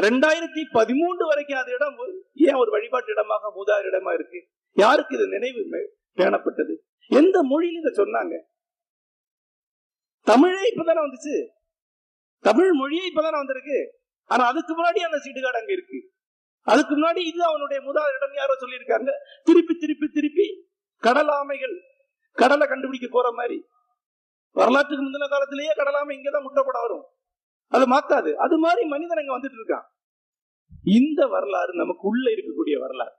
[0.00, 1.96] ரெண்டாயிரத்தி பதிமூன்று வரைக்கும் அது இடம்
[2.34, 4.48] ஏன் ஒரு வழிபாட்டு இடமாக மூதாறு இடமா இருக்கு?
[4.72, 6.74] யாருக்கு இது நினைவு பேணப்பட்டது?
[7.06, 8.40] எந்த மொழியில இதை சொன்னாங்க?
[10.22, 11.48] தமிழே இப்பதானே வந்துச்சு.
[12.38, 13.98] தமிழ் மொழியே இப்பதானே வந்திருக்கு.
[14.24, 16.12] ஆனா அதுக்கு முன்னாடி அந்த சீடுகாடு அங்க இருக்கு.
[16.62, 19.10] அதுக்கு முன்னாடி இது அவனுடைய முதல் இடம் யாரோ சொல்லியிருக்காங்க.
[19.42, 21.80] திருப்பி திருப்பி திருப்பி கடலாமைகள்.
[22.32, 23.66] கடலை கண்டுபிடிக்க போற மாதிரி.
[24.50, 27.04] வரலாற்றுக்கு முந்தின காலத்திலேயே கடலாமை இங்கதான் முட்டைப்பட வரும்.
[27.70, 28.34] அது மாத்தாது.
[28.34, 29.86] அது மாதிரி மனிதன் அங்க வந்துட்டு இருக்கான்.
[30.84, 33.12] இந்த வரலாறு நமக்கு உள்ள இருக்கக்கூடிய வரலாறு.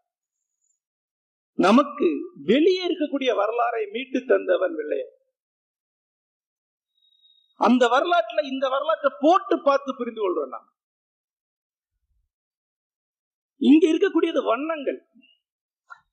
[1.54, 2.08] நமக்கு
[2.44, 5.14] வெளியே இருக்கக்கூடிய வரலாறை மீட்டு தந்தவன் வெள்ளையன்.
[7.56, 10.70] அந்த வரலாற்றுல இந்த வரலாற்றை போட்டு பார்த்து புரிந்து கொள்றோம் நாம்.
[13.58, 15.08] இங்க இருக்கக்கூடியது வண்ணங்கள்.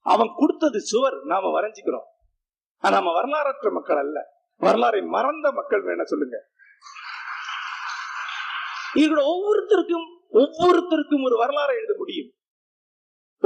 [0.00, 2.08] அவன் கொடுத்தது சுவர் நாம வரைஞ்சுக்கிறோம்.
[2.80, 4.18] நாம நம்ம வரலாறற்ற மக்கள் அல்ல.
[4.60, 6.48] வரலாறை மறந்த மக்கள் வேணா சொல்லுங்க.
[9.02, 10.08] இவர்கள் ஒவ்வொருத்தருக்கும்
[10.40, 12.30] ஒவ்வொருத்தருக்கும் ஒரு வரலாறை எழுத முடியும்.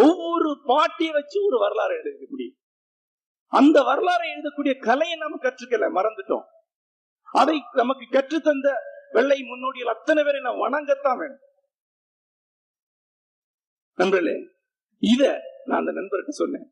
[0.06, 2.58] ஒவ்வொரு பாட்டியை வச்சு ஒரு வரலாறு எழுத முடியும்.
[3.52, 6.46] அந்த வரலாறை எழுதக்கூடிய கலையை நாம கற்றுக்கல மறந்துட்டோம்.
[7.32, 8.68] அதை நமக்கு கற்றுத்தந்த
[9.10, 11.42] வெள்ளை முன்னோடிகள் அத்தனை பேரை நான் வணங்கத்தான் வேணும்.
[13.98, 14.36] நண்பர்களே
[14.98, 15.22] இத
[15.64, 16.68] நான் அந்த நண்பருக்கு சொன்னேன்.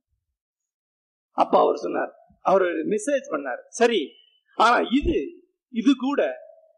[1.42, 2.12] அப்பா அவர் சொன்னார்
[2.52, 3.62] அவர் மெசேஜ் பண்ணார்.
[3.80, 4.00] சரி
[4.58, 5.18] ஆனா இது
[5.80, 6.20] இது கூட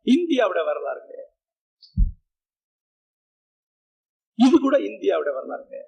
[0.05, 1.32] இந்தியாவோட வரலாறு கிடையாது.
[4.39, 5.81] இது கூட இந்தியாவுடைய வரலாறு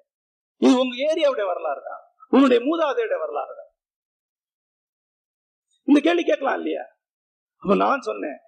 [0.61, 3.71] இது உங்க ஏரியாவுடைய வரலாறு தான் உன்னுடைய மூதாதையோட வரலாறு தான்
[5.87, 6.83] இந்த கேள்வி கேட்கலாம் இல்லையா?
[7.63, 8.39] அப்ப நான் சொன்னேன்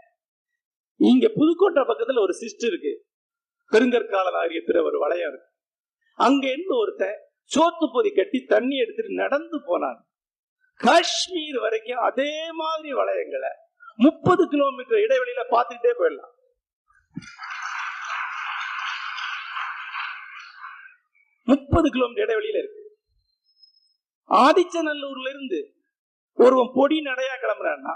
[0.99, 2.93] இங்க புதுக்கோட்டை பக்கத்துல ஒரு சிஸ்ட் இருக்கு.
[3.71, 5.49] பெருங்கற்கால நாரியத்துல ஒரு வளையம் இருக்கு.
[6.19, 7.17] அங்க இருந்து ஒருத்தன்
[7.51, 9.99] சோத்து பொதி கட்டி தண்ணி எடுத்துட்டு நடந்து போனான்.
[10.79, 13.51] காஷ்மீர் வரைக்கும் அதே மாதிரி வளையங்களை
[13.99, 16.33] முப்பது கிலோமீட்டர் இடைவெளியில பார்த்துக்கிட்டே போயிடலாம்.
[21.51, 22.83] முப்பது கிலோமீட்டர் இடைவெளியில இருக்கு.
[24.29, 25.59] ஆதிச்சநல்லூர்ல இருந்து
[26.45, 27.93] ஒருவன் பொடி நடையா கிளம்புறான்னா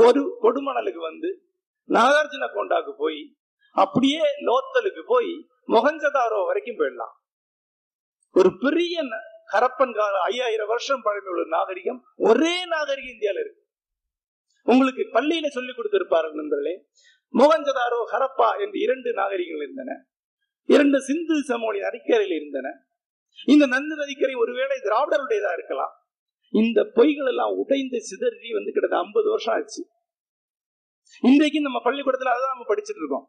[0.00, 1.30] கொடு கொடுமணலுக்கு வந்து
[1.88, 3.20] நாகார்ஜுன கோண்டாக்கு போய்
[3.76, 5.32] அப்படியே லோத்தலுக்கு போய்
[5.74, 7.14] மொகஞ்சதாரோ வரைக்கும் போயிடலாம்.
[8.36, 9.02] ஒரு பெரிய
[9.52, 13.62] ஹரப்பன் கால ஐயாயிரம் வருஷம் பழமையுள்ள நாகரிகம் ஒரே நாகரிகம் இந்தியால இருக்கு.
[14.66, 16.74] உங்களுக்கு பள்ளியில சொல்லி கொடுத்திருப்பார்கள் நண்பர்களே
[17.34, 19.96] மொகஞ்சதாரோ ஹரப்பா என்று இரண்டு நாகரிகங்கள் இருந்தன.
[20.68, 22.68] இரண்டு சிந்து சமோனி நதிக்கரையில் இருந்தன.
[23.48, 25.92] இந்த நந்து நதிக்கரை ஒருவேளை திராவிடருடையதா இருக்கலாம்.
[26.52, 29.82] இந்த பொய்கள் எல்லாம் உடைந்து சிதறி வந்து கிட்டத்தட்ட ஐம்பது வருஷம் ஆச்சு.
[31.22, 33.26] இன்றைக்கு நம்ம பள்ளிக்கூடத்துல அதான் நம்ம படிச்சுட்டு இருக்கோம்.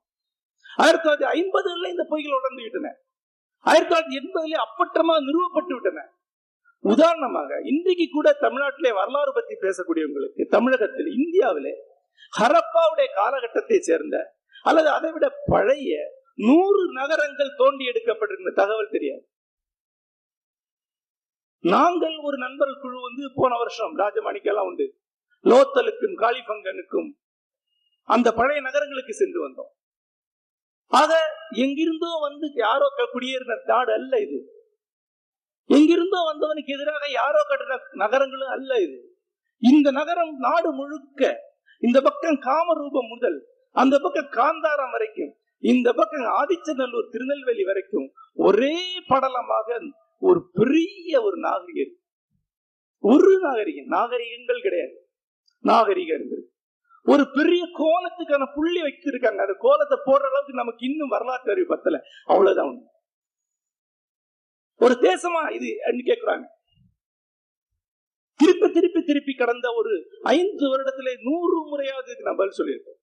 [0.84, 2.90] ஆயிரத்தி தொள்ளாயிரத்தி ஐம்பதுல இந்த பொய்கள் உடந்து விட்டன.
[3.66, 6.04] ஆயிரத்தி தொள்ளாயிரத்தி எண்பதுல அப்பட்டமா நிறுவப்பட்டு விட்டன.
[6.84, 11.74] உதாரணமாக இன்றைக்கு கூட தமிழ்நாட்டிலே வரலாறு பத்தி பேசக்கூடியவங்களுக்கு தமிழகத்தில் இந்தியாவிலே
[12.40, 14.18] ஹரப்பாவுடைய காலகட்டத்தை சேர்ந்த
[14.64, 16.00] அல்லது அதை விட பழைய
[16.46, 19.30] நூறு நகரங்கள் தோண்டி எடுக்கப்பட்டிருக்கிற தகவல் தெரியாது.
[21.60, 25.00] நாங்கள் ஒரு நண்பர் குழு வந்து போன வருஷம் ராஜமாணிக்கெல்லாம் உண்டு.
[25.44, 27.12] லோத்தலுக்கும் காளிபங்கனுக்கும்
[28.04, 29.72] அந்த பழைய நகரங்களுக்கு சென்று வந்தோம்.
[30.88, 34.68] ஆக எங்கிருந்தோ வந்து யாரோ க- குடியேறின நாடு அல்ல இது.
[35.66, 39.16] எங்கிருந்தோ வந்தவனுக்கு எதிராக யாரோ கட்டின நகரங்களும் அல்ல இது.
[39.58, 41.38] இந்த நகரம் நாடு முழுக்க
[41.80, 48.08] இந்த பக்கம் காமரூபம் முதல் அந்த பக்கம் காந்தாரம் வரைக்கும் இந்த பக்கம் ஆதிச்சநல்லூர் திருநெல்வேலி வரைக்கும்
[48.48, 48.78] ஒரே
[49.10, 49.68] படலமாக
[50.20, 51.96] ஒரு பெரிய ஒரு நாகரிகம்
[53.04, 54.96] ஒரு நாகரிகம் நாகரிகங்கள் கிடையாது.
[55.60, 56.44] நாகரிகம் இருந்தது.
[57.04, 62.00] ஒரு பெரிய கோலத்துக்கான புள்ளி வைத்திருக்காங்க அந்த கோலத்தை போடுற அளவுக்கு நமக்கு இன்னும் வரலாற்று அறிவு பத்தல.
[62.26, 62.74] அவ்வளவுதான்.
[64.86, 66.46] ஒரு தேசமா இது கேட்கிறாங்க கேக்குறாங்க.
[68.40, 69.92] திருப்பி திருப்பி திருப்பி கடந்த ஒரு
[70.22, 73.01] ஐந்து வருடத்திலே நூறு முறையாவது இதுக்கு நான் பதில் சொல்லியிருக்கேன்.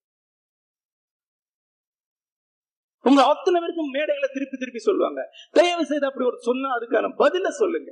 [3.09, 5.21] உங்க அத்தனை பேருக்கும் மேடைகளை திருப்பி திருப்பி சொல்லுவாங்க.
[5.51, 7.91] தயவு செய்து அப்படி ஒரு சொன்னா அதுக்கான பதில சொல்லுங்க.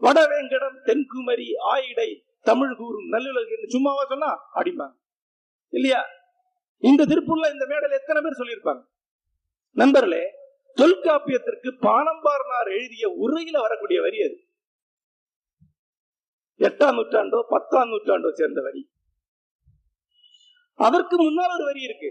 [0.00, 2.10] வடவேங்கடம் தென்குமரி ஆயிடை
[2.40, 4.94] தமிழ் கூறும் நல்லுலகு சும்மாவா சொன்னா அடிப்பாங்க.
[5.68, 6.02] இல்லையா?
[6.78, 8.82] இந்த திருப்பூர்ல இந்த மேடையில எத்தனை பேர் சொல்லியிருப்பாங்க?
[9.74, 10.22] நண்பர்களே
[10.74, 14.38] தொல்காப்பியத்திற்கு பாணம்பாரனார் எழுதிய உரையில வரக்கூடிய வரி அது.
[16.58, 18.82] எட்டாம் நூற்றாண்டோ பத்தாம் நூற்றாண்டோ சேர்ந்த வரி.
[20.86, 22.10] அதற்கு முன்னால் ஒரு வரி இருக்கு.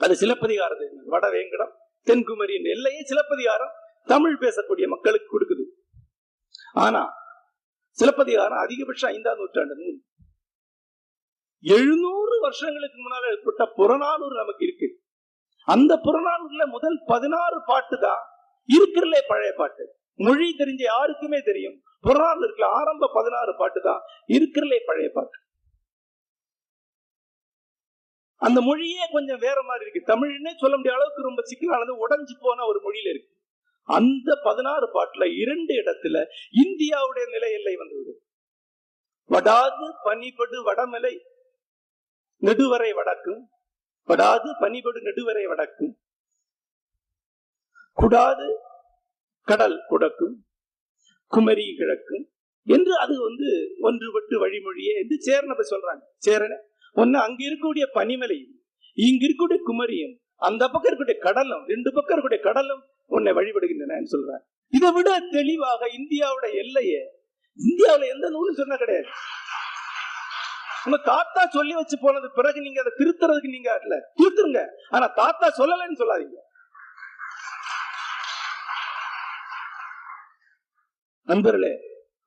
[0.00, 1.72] அது சிலப்பதிகாரது வடவேங்கடம்
[2.06, 3.74] தென்குமரி என்ற எல்லையே சிலப்பதிகாரம்
[4.12, 5.64] தமிழ் பேசக்கூடிய மக்களுக்கு கொடுக்குது.
[6.84, 7.02] ஆனா
[7.98, 9.94] சிலப்பதிகாரம் அதிகபட்சம் ஐந்தாம் நூற்றாண்டு
[11.64, 14.88] எழுநூறு வருஷங்களுக்கு முன்னால ஏற்பட்ட புறநானூறு நமக்கு இருக்கு.
[15.68, 18.22] அந்த புறநானூறுல முதல் பதினாறு பாட்டு தான்
[18.76, 19.84] இருக்கிறல பழைய பாட்டு.
[20.26, 21.76] மொழி தெரிஞ்ச யாருக்குமே தெரியும்.
[22.06, 24.00] புறநானூறு ஆரம்ப பதினாறு பாட்டு தான்
[24.36, 25.36] இருக்கிறல பழைய பாட்டு.
[28.42, 30.12] அந்த மொழியே கொஞ்சம் வேற மாதிரி இருக்கு.
[30.12, 33.36] தமிழ்னே சொல்ல முடிய அளவுக்கு ரொம்ப சிக்கலானது உடஞ்சு போன ஒரு மொழியில இருக்கு.
[33.84, 36.26] அந்த பதினாறு பாட்டுல இரண்டு இடத்துல
[36.64, 38.26] இந்தியாவுடைய நிலை எல்லை வந்தது.
[39.28, 41.20] வடாது பனிபடு வடமலை
[42.40, 43.50] நெடுவரை வடக்கும்.
[44.08, 45.98] வடாது பனிபடு நெடுவரை வடக்கும்.
[47.96, 48.54] குடாது
[49.42, 50.34] கடல் குடக்கும்.
[51.26, 52.24] குமரி கிழக்கும்.
[52.64, 56.02] என்று அது வந்து ஒன்றுபட்டு வழிமொழியே என்று சேரனை சொல்றாங்க.
[56.26, 58.52] சேரன ஒன்னு அங்க இருக்கக்கூடிய பனிமலையும்
[58.98, 60.14] இங்க இருக்கக்கூடிய குமரியும்
[60.48, 62.82] அந்த பக்கம் இருக்கக்கூடிய கடலும் ரெண்டு பக்கம் இருக்கக்கூடிய கடலும்
[63.16, 66.92] உன்னை வழிபடுகின்றன சொல்றேன் இதை விட தெளிவாக இந்தியாவோட எல்லைய
[67.58, 69.08] இந்தியாவுல எந்த நூலும் சொன்ன கிடையாது.
[70.86, 74.62] உங்க தாத்தா சொல்லி வச்சு போனது பிறகு நீங்க அதை திருத்துறதுக்கு நீங்க இல்ல திருத்துருங்க.
[74.90, 76.38] ஆனா தாத்தா சொல்லலைன்னு சொல்லாதீங்க.
[81.28, 81.72] நண்பர்களே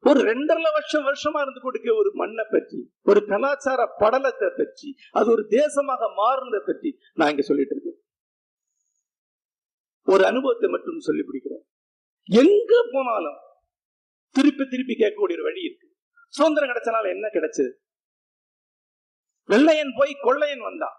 [0.10, 2.80] ஒரு ரெண்டரை லட்சம் வருஷமா இருந்து கொடுக்க ஒரு மண்ணை பற்றி
[3.12, 4.90] ஒரு கலாச்சார படலத்தை பற்றி
[5.20, 6.90] அது ஒரு தேசமாக மாறுனதை பற்றி
[7.20, 8.00] நான் இங்க சொல்லிட்டு இருக்கேன்.
[10.08, 11.64] ஒரு அனுபவத்தை மட்டும் சொல்லி பிடிக்கிறேன்
[12.30, 13.40] எங்க போனாலும்
[14.36, 15.88] திருப்பி திருப்பி கேட்கக்கூடிய ஒரு வழி இருக்கு.
[16.34, 17.72] சுதந்திரம் கிடைச்சனால என்ன கிடைச்சது?
[19.50, 20.96] வெள்ளையன் போய் கொள்ளையன் வந்தான்.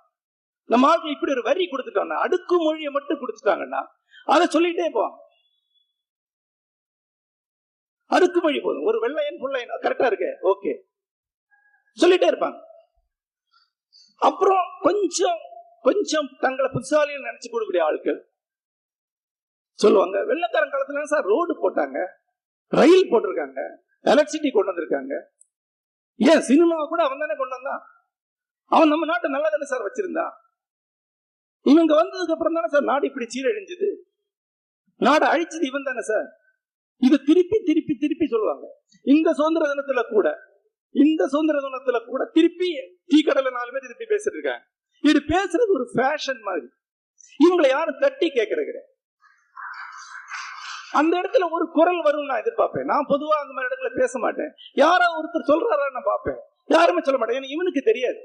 [0.73, 2.15] நம்ம ஆட்கள் இப்படி ஒரு வரி கொடுத்துட்டாங்க.
[2.25, 3.83] அடுக்கு மொழியை மட்டும் கொடுத்துட்டாங்கன்னா
[4.35, 5.19] அதை சொல்லிட்டே போவாங்க.
[8.07, 8.85] அடுக்கு மொழி போதும்.
[8.85, 9.75] ஒரு வெள்ளையன் புள்ளையன்?
[9.85, 10.31] கரெக்டா இருக்கு.
[10.53, 10.73] ஓகே
[12.01, 12.59] சொல்லிட்டே இருப்பாங்க.
[14.19, 15.39] அப்புறம் கொஞ்சம்
[15.81, 18.21] கொஞ்சம் தங்களை புத்தாலின்னு நினைச்சு கொடுக்கக்கூடிய ஆட்கள்
[19.73, 21.99] சொல்லுவாங்க வெள்ளக்காரன் காலத்துல சார் ரோடு போட்டாங்க
[22.69, 23.61] ரயில் போட்டிருக்காங்க
[24.03, 25.15] எலக்ட்ரிசிட்டி கொண்டு வந்திருக்காங்க.
[26.17, 26.41] ஏன்?
[26.41, 27.83] சினிமா கூட அவன் தானே கொண்டு வந்தான்.
[28.65, 30.33] அவன் நம்ம நாட்டை நல்லா தானே சார் வச்சிருந்தான்
[31.63, 33.89] இவங்க வந்ததுக்கு அப்புறம் தானே சார் நாடு இப்படி சீரழிஞ்சது.
[34.97, 36.29] நாடு அழிச்சது இவன் தானே சார்.
[36.97, 38.67] இது திருப்பி திருப்பி திருப்பி சொல்லுவாங்க.
[39.03, 40.39] இந்த சுதந்திர தினத்துல கூட
[40.91, 42.69] இந்த சுதந்திர தினத்துல கூட திருப்பி
[43.07, 44.65] டீ கடையில நாலு பேர் திருப்பி பேசிட்டு இருக்காங்க.
[45.01, 46.67] இது பேசுறது ஒரு ஃபேஷன் மாதிரி.
[47.45, 48.79] இவங்களை யாரும் தட்டி கேட்கறது
[50.93, 52.85] அந்த இடத்துல ஒரு குரல் வரும் நான் எதிர்பார்ப்பேன்.
[52.85, 54.53] நான் பொதுவா அந்த மாதிரி இடத்துல பேச மாட்டேன்.
[54.73, 56.39] யாரோ ஒருத்தர் சொல்றாரா நான் பார்ப்பேன்.
[56.65, 57.41] யாருமே சொல்ல மாட்டேன்.
[57.41, 58.19] ஏன்னா இவனுக்கு தெரியாது.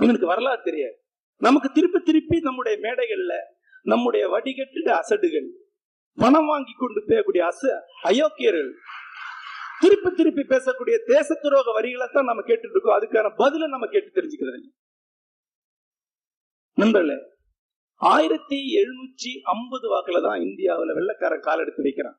[0.00, 0.98] இவனுக்கு வரலாறு தெரியாது.
[1.36, 3.34] நமக்கு திருப்பி திருப்பி நம்முடைய மேடைகள்ல
[3.82, 5.48] நம்முடைய வடிகட்டு அசடுகள்
[6.22, 7.62] பணம் வாங்கி கொண்டு பேசக்கூடிய அச
[8.08, 8.72] அயோக்கியர்கள்.
[9.82, 14.58] திருப்பி திருப்பி பேசக்கூடிய தேச துரோக வரிகளை தான் நம்ம கேட்டுட்டு இருக்கோம் அதுக்கான பதில நம்ம கேட்டு தெரிஞ்சுக்கிறது
[14.58, 14.72] இல்லை.
[16.82, 17.16] நண்பர்களே
[18.00, 22.18] ஆயிரத்தி எழுநூற்றி ஐம்பது வாக்குல தான் இந்தியாவில் வெள்ளக்காரன் கால் எடுத்து வைக்கிறான்.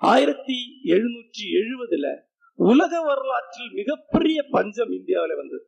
[0.00, 0.58] ஆயிரத்தி
[0.94, 2.06] எழுநூற்றி எழுபதுல
[2.58, 5.64] உலக வரலாற்றில் மிகப்பெரிய பஞ்சம் இந்தியாவுல வந்தது.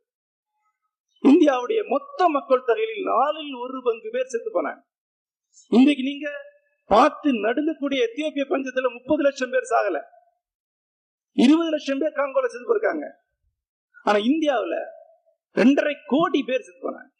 [1.23, 4.81] இந்தியாவுடைய மொத்த மக்கள் தொகையில் நாலில் ஒரு பங்கு பேர் செத்து போனாங்க.
[5.69, 6.29] இன்றைக்கு நீங்க
[6.85, 10.01] பார்த்து நடுங்கக்கூடிய எத்தியோப்பிய பஞ்சத்துல முப்பது லட்சம் பேர் சாகல.
[11.31, 13.11] இருபது லட்சம் பேர் காங்கோல செத்து போயிருக்காங்க.
[14.03, 14.85] ஆனா இந்தியாவுல
[15.53, 17.11] ரெண்டரை கோடி பேர் செத்து போனாங்க.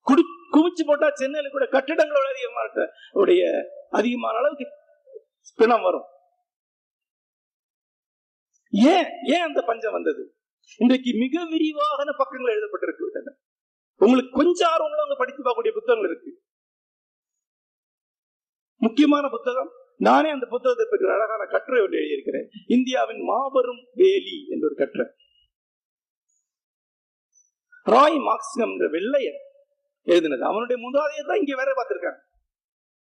[0.00, 0.22] குடி
[0.52, 4.66] குவிச்சு போட்டா சென்னையில கூட கட்டிடங்களோட அதிகமான உடைய அதிகமான அளவுக்கு
[5.56, 6.04] பிணம் வரும்.
[8.70, 10.36] ஏன் ஏன் அந்த பஞ்சம் வந்தது?
[10.76, 13.36] இன்றைக்கு மிக விரிவாக பக்கங்கள் எழுதப்பட்டிருக்கு விட்டன
[14.00, 16.32] உங்களுக்கு கொஞ்சம் ஆர்வம் உள்ளவங்க படித்து பார்க்கக்கூடிய புத்தகங்கள் இருக்கு.
[18.76, 22.48] முக்கியமான புத்தகம் நானே அந்த புத்தகத்தை பற்றி அழகான கட்டுரை ஒன்று எழுதியிருக்கிறேன்.
[22.66, 25.06] இந்தியாவின் மாபெரும் வேலி என்ற ஒரு கட்டுரை.
[27.82, 29.40] ராய் மார்க்சிங் என்ற வெள்ளையன்
[30.06, 30.44] எழுதினது.
[30.50, 32.20] அவனுடைய முதலாளியை தான் இங்க வேற பார்த்திருக்காங்க.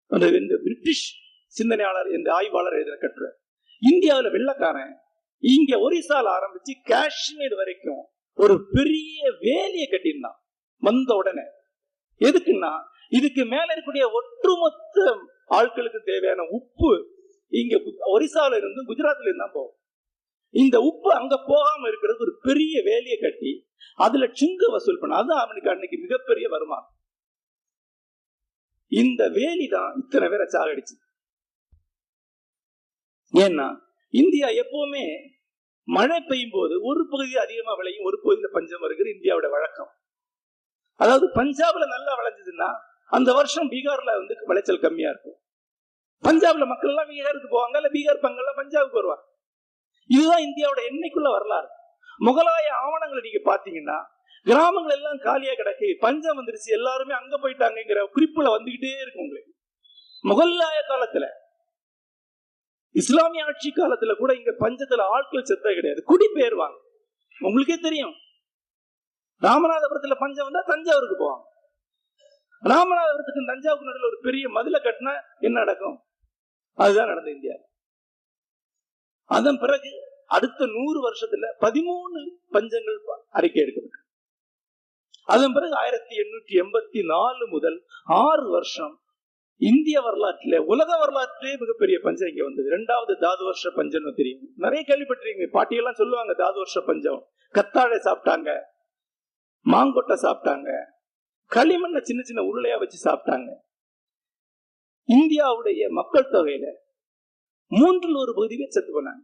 [0.07, 1.05] அந்த இந்த பிரிட்டிஷ்
[1.47, 3.31] சிந்தனையாளர் இந்த ஆய்வாளர் எழுதின கட்டுரை.
[3.81, 4.93] இந்தியாவுல வெள்ளக்காரன்
[5.43, 8.03] இங்க ஒரிசால ஆரம்பிச்சு காஷ்மீர் வரைக்கும்
[8.33, 10.39] ஒரு பெரிய வேலியை கட்டியிருந்தான்.
[10.77, 11.45] வந்த உடனே
[12.19, 12.71] எதுக்குன்னா
[13.09, 14.97] இதுக்கு மேல இருக்கக்கூடிய ஒட்டுமொத்த
[15.49, 16.91] ஆட்களுக்கு தேவையான உப்பு
[17.47, 17.75] இங்க
[18.13, 19.77] ஒரிசால இருந்து குஜராத்ல இருந்தா போகும்.
[20.49, 23.51] இந்த உப்பு அங்க போகாம இருக்கிறது ஒரு பெரிய வேலையை கட்டி
[23.95, 26.91] அதுல சுங்க வசூல் பண்ண அதுதான் அவனுக்கு அன்னைக்கு மிகப்பெரிய வருமானம்.
[28.91, 30.95] இந்த வேலி தான் இத்தனை பேரை சாகடிச்சு.
[33.33, 33.67] ஏன்னா
[34.09, 35.05] இந்தியா எப்பவுமே
[35.87, 39.91] மழை பெய்யும் போது ஒரு பகுதி அதிகமா விளையும் ஒரு பகுதியில பஞ்சம் வருகிறது இந்தியாவோட வழக்கம்.
[40.99, 42.75] அதாவது பஞ்சாப்ல நல்லா விளைஞ்சதுன்னா
[43.05, 45.39] அந்த வருஷம் பீகார்ல வந்து விளைச்சல் கம்மியா இருக்கும்.
[46.23, 49.23] பஞ்சாப்ல மக்கள் எல்லாம் பீகாருக்கு போவாங்க இல்ல பீகார் பங்கெல்லாம் பஞ்சாபுக்கு வருவாங்க.
[50.07, 51.67] இதுதான் இந்தியாவோட எண்ணெய்க்குள்ள வரலாறு.
[52.19, 53.97] முகலாய ஆவணங்களை நீங்க பாத்தீங்கன்னா
[54.43, 59.51] கிராமங்கள் எல்லாம் காலியா கிடக்கு பஞ்சம் வந்துருச்சு எல்லாருமே அங்க போயிட்டாங்கிற குறிப்புல வந்துகிட்டே இருக்கும் உங்களுக்கு.
[60.23, 61.25] முகலாய காலத்துல
[62.91, 66.03] இஸ்லாமிய ஆட்சி காலத்துல கூட இங்க பஞ்சத்துல ஆட்கள் செத்த கிடையாது.
[66.07, 66.77] குடிபெயர்வாங்க
[67.41, 68.13] உங்களுக்கே தெரியும்.
[69.41, 71.43] ராமநாதபுரத்துல பஞ்சம் வந்தா தஞ்சாவூருக்கு போவாங்க.
[72.63, 76.03] ராமநாதபுரத்துக்கு தஞ்சாவூருக்கு நடுவில் ஒரு பெரிய மதில கட்டினா என்ன நடக்கும்?
[76.73, 77.55] அதுதான் நடந்த இந்தியா.
[79.25, 79.89] அதன் பிறகு
[80.27, 82.19] அடுத்த நூறு வருஷத்துல பதிமூணு
[82.53, 82.97] பஞ்சங்கள்
[83.29, 84.05] அறிக்கை எடுக்கப்பட்டு
[85.23, 89.01] அதன் பிறகு ஆயிரத்தி எண்ணூற்றி எண்பத்தி நாலு முதல் ஆறு வருஷம்
[89.57, 92.77] இந்திய வரலாற்றிலே உலக வரலாற்றிலே மிகப்பெரிய பஞ்சம் இங்க வந்தது.
[92.77, 94.41] ரெண்டாவது தாது வருஷ பஞ்சம்னு தெரியும்.
[94.55, 95.47] நிறைய கேள்விப்பட்டிருக்கீங்க.
[95.53, 97.27] பாட்டியெல்லாம் சொல்லுவாங்க தாது வருஷ பஞ்சம்.
[97.53, 98.61] கத்தாழை சாப்பிட்டாங்க.
[99.71, 100.69] மாங்கொட்டை சாப்பிட்டாங்க.
[101.55, 103.49] களிமண்ணை சின்ன சின்ன உருளையா வச்சு சாப்பிட்டாங்க.
[105.09, 106.67] இந்தியாவுடைய மக்கள் தொகையில
[107.71, 109.21] மூன்றில் ஒரு பகுதியே செத்து போனாங்க.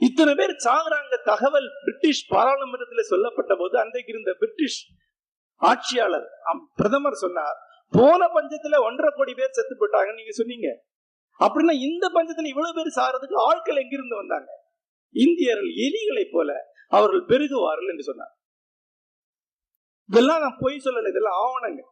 [0.00, 4.80] இத்தனை பேர் சாகுறாங்க தகவல் பிரிட்டிஷ் பாராளுமன்றத்தில் சொல்லப்பட்ட போது அன்றைக்கு இருந்த பிரிட்டிஷ்
[5.60, 6.26] ஆட்சியாளர்
[6.74, 7.58] பிரதமர் சொன்னார்
[7.96, 10.68] போன பஞ்சத்துல ஒன்றரை கோடி பேர் செத்து போட்டாங்க நீங்க சொன்னீங்க.
[11.44, 14.50] அப்படின்னா இந்த பஞ்சத்துல இவ்வளவு பேர் சாகிறதுக்கு ஆட்கள் எங்கிருந்து வந்தாங்க?
[15.14, 16.52] இந்தியர்கள் எலிகளை போல
[16.98, 18.34] அவர்கள் பெருகுவார்கள் என்று சொன்னார்.
[20.10, 21.82] இதெல்லாம் நான் பொய் சொல்லல இதெல்லாம் ஆவணங்க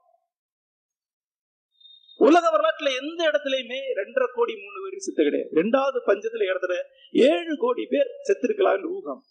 [2.26, 5.50] உலக வரலாற்றுல எந்த இடத்துலயுமே ரெண்டரை கோடி மூணு பேர் செத்து கிடையாது.
[5.55, 6.74] ரெண்டாவது பஞ்சத்துல இடத்துல
[7.12, 9.22] ஏழு கோடி பேர் செத்திருக்கலாம் ஊகம்.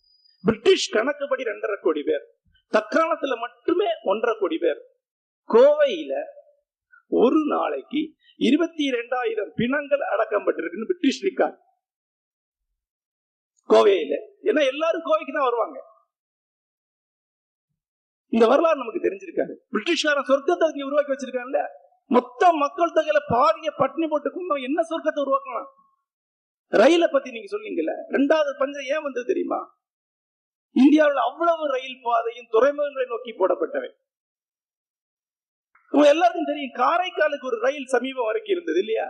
[0.42, 2.26] பிரிட்டிஷ் கணக்குப்படி ரெண்டரை கோடி பேர்.
[2.74, 4.82] தக்காணத்துல மட்டுமே ஒன்றரை கோடி பேர்.
[5.54, 6.14] கோவையில
[7.22, 8.02] ஒரு நாளைக்கு
[8.38, 11.58] இருபத்தி இரண்டாயிரம் பிணங்கள் அடக்கம் பட்டிருக்குன்னு பிரிட்டிஷ் ரெக்கார்ட்
[13.74, 14.16] கோவையில.
[14.50, 15.78] ஏன்னா எல்லாரும் கோவைக்கு தான் வருவாங்க.
[18.34, 21.62] இந்த வரலாறு நமக்கு தெரிஞ்சிருக்காரு பிரிட்டிஷ்காரன் சொர்க்கத்தை உருவாக்கி வச்சிருக்காங்கல்ல?
[22.12, 25.70] மொத்த மக்கள் தொகையில பாதிய பட்டினி போட்டு கும்பம் என்ன சொர்க்கத்தை உருவாக்கலாம்
[26.74, 27.94] ரயிலை பத்தி நீங்க சொன்னீங்கல்ல?
[28.16, 29.60] ரெண்டாவது பஞ்சம் ஏன் வந்தது தெரியுமா?
[30.76, 33.90] இந்தியாவில் அவ்வளவு ரயில் பாதையும் துறைமுகங்களை நோக்கி போடப்பட்டவை.
[36.14, 39.08] எல்லாருக்கும் தெரியும் காரைக்காலுக்கு ஒரு ரயில் சமீபம் வரைக்கும் இருந்தது இல்லையா?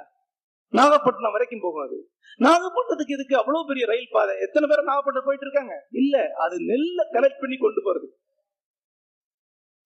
[0.72, 2.12] நாகப்பட்டினம் வரைக்கும் போகும் அது.
[2.40, 4.36] நாகப்பட்டினத்துக்கு இதுக்கு அவ்வளவு பெரிய ரயில் பாதை?
[4.40, 5.88] எத்தனை பேர் நாகப்பட்டினம் போயிட்டு இருக்காங்க?
[5.92, 8.10] இல்ல அது நெல்ல கனெக்ட் பண்ணி கொண்டு போறது.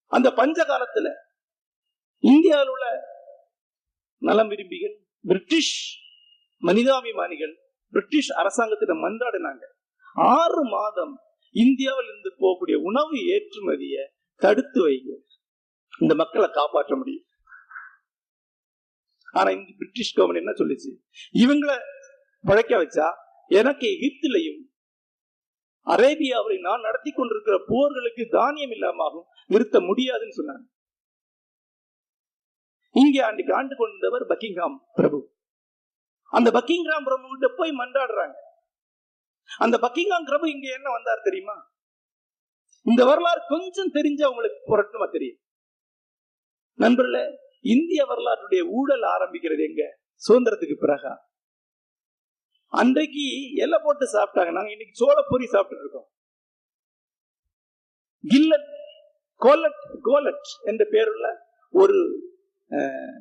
[0.06, 1.14] அந்த பஞ்ச காலத்துல
[2.20, 2.86] இந்தியாவில் உள்ள
[4.18, 5.98] நலம் விரும்பிகள் பிரிட்டிஷ்
[6.62, 7.56] மனிதாபிமானிகள்
[7.92, 9.64] பிரிட்டிஷ் அரசாங்கத்திடம் மன்றாடினாங்க.
[10.16, 11.20] ஆறு மாதம்
[11.52, 15.18] இந்தியாவில் இருந்து போகக்கூடிய உணவு ஏற்றுமதியை தடுத்து வைங்க.
[16.00, 17.26] இந்த மக்களை காப்பாற்ற முடியும்.
[19.40, 20.92] ஆனா இந்த பிரிட்டிஷ் கவர்மெண்ட் என்ன சொல்லுச்சு?
[21.44, 21.76] இவங்களை
[22.44, 23.08] பழைக்க வச்சா
[23.60, 24.62] எனக்கு எகிப்திலையும்
[25.88, 30.66] அரேபியாவில் நான் நடத்தி கொண்டிருக்கிற போர்களுக்கு தானியம் இல்லாமாகும் நிறுத்த முடியாதுன்னு சொன்னாங்க.
[32.96, 35.20] இங்கே அன்றைக்கு ஆண்டு கொண்டவர் பக்கிங்ஹாம் பிரபு.
[36.38, 38.36] அந்த பக்கிங்ஹாம் பிரபு கிட்ட போய் மன்றாடுறாங்க.
[39.64, 41.56] அந்த பக்கிங்ஹாம் பிரபு இங்க என்ன வந்தார் தெரியுமா?
[42.86, 45.40] இந்த வரலாறு கொஞ்சம் தெரிஞ்ச உங்களுக்கு புரட்டுமா தெரியும்?
[46.80, 47.26] நண்பர்களே
[47.66, 49.84] இந்திய வரலாற்றுடைய ஊழல் ஆரம்பிக்கிறது எங்க?
[50.22, 51.14] சுதந்திரத்துக்கு பிறகா?
[52.74, 53.24] அன்றைக்கு
[53.56, 54.52] எல்லை போட்டு சாப்பிட்டாங்க.
[54.52, 56.08] நாங்க இன்னைக்கு சோள சாப்பிட்டு இருக்கோம்.
[58.24, 58.70] கில்லட்
[59.42, 61.28] கோலட் கோலட் என்ற பேருள்ள
[61.74, 61.98] ஒரு
[62.72, 63.20] அஹ்,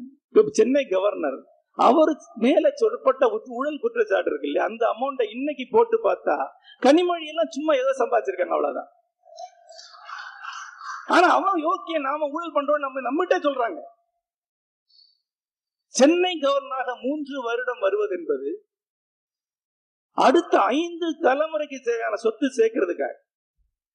[0.50, 1.38] சென்னை கவர்னர்
[1.78, 4.64] அவர் மேல சொல்லப்பட்ட ஊழல் குற்றச்சாட்டு இருக்கு இல்லையா?
[4.64, 6.36] அந்த அமௌண்ட்டை இன்னைக்கு போட்டு பார்த்தா
[6.82, 8.90] கனிமொழி எல்லாம் சும்மா ஏதோ சம்பாதிச்சிருக்காங்க அவ்வளவுதான்.
[11.06, 13.80] ஆனா அவன் யோக்கிய நாம ஊழல் பண்றோம் நம்ம நம்மகிட்ட சொல்றாங்க.
[15.98, 18.50] சென்னை கவர்னராக மூன்று வருடம் வருவது என்பது
[20.26, 23.14] அடுத்த ஐந்து தலைமுறைக்கு தேவையான சொத்து சேர்க்கறதுக்காக.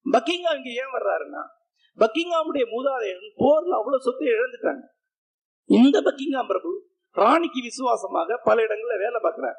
[0.05, 1.43] பக்கிங்காம் இங்க ஏன் வர்றாருன்னா
[2.01, 4.83] பக்கிங்காமுடைய மூதாதையர்கள் போர்ல அவ்வளவு சொத்தை இழந்துட்டாங்க.
[5.69, 6.71] இந்த பக்கிங்காம் பிரபு
[7.15, 9.57] ராணிக்கு விசுவாசமாக பல இடங்கள்ல வேலை பார்க்கிறார்.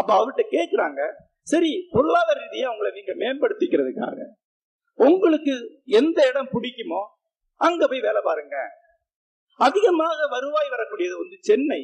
[0.00, 1.00] அப்ப அவர்கிட்ட கேட்கிறாங்க
[1.52, 4.18] சரி பொருளாதார ரீதியா உங்களை நீங்க மேம்படுத்திக்கிறதுக்காக
[4.98, 5.52] உங்களுக்கு
[6.00, 7.02] எந்த இடம் பிடிக்குமோ
[7.60, 8.56] அங்க போய் வேலை பாருங்க.
[9.56, 11.80] அதிகமாக வருவாய் வரக்கூடியது வந்து சென்னை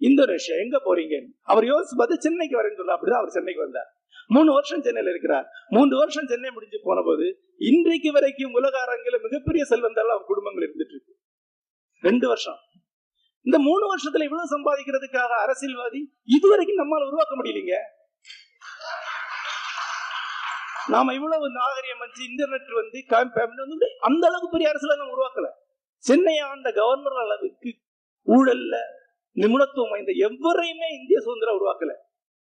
[0.00, 0.56] இந்தோனேஷியா.
[0.64, 1.16] எங்க போறீங்க?
[1.42, 3.90] அவர் யோசிச்சு பார்த்து சென்னைக்கு வரேன்னு சொல்ல அப்படிதான் அவர் சென்னைக்கு வந்தார்.
[4.26, 5.46] மூணு வருஷம் சென்னையில இருக்கிறார்.
[5.68, 10.94] மூன்று வருஷம் சென்னை முடிஞ்சு போன போது இன்றைக்கு வரைக்கும் உலக அரங்கில மிகப்பெரிய செல்வந்தால் அவர் குடும்பங்கள் இருந்துட்டு
[10.94, 11.16] இருக்கு.
[12.00, 12.58] ரெண்டு வருஷம்.
[13.42, 17.74] இந்த மூணு வருஷத்துல இவ்வளவு சம்பாதிக்கிறதுக்காக அரசியல்வாதி இதுவரைக்கும் நம்மால் உருவாக்க முடியலீங்க.
[20.88, 25.62] நாம இவ்வளவு நாகரிகம் வந்து இன்டர்நெட் வந்து அந்த அளவுக்கு பெரிய அரசியல நம்ம உருவாக்கல.
[26.06, 27.70] சென்னை ஆண்ட கவர்னர் அளவுக்கு
[28.26, 28.74] ஊழல்ல
[29.34, 31.92] நிபுணத்துவம் வாய்ந்த எவரையுமே இந்திய சுதந்திரம் உருவாக்கல.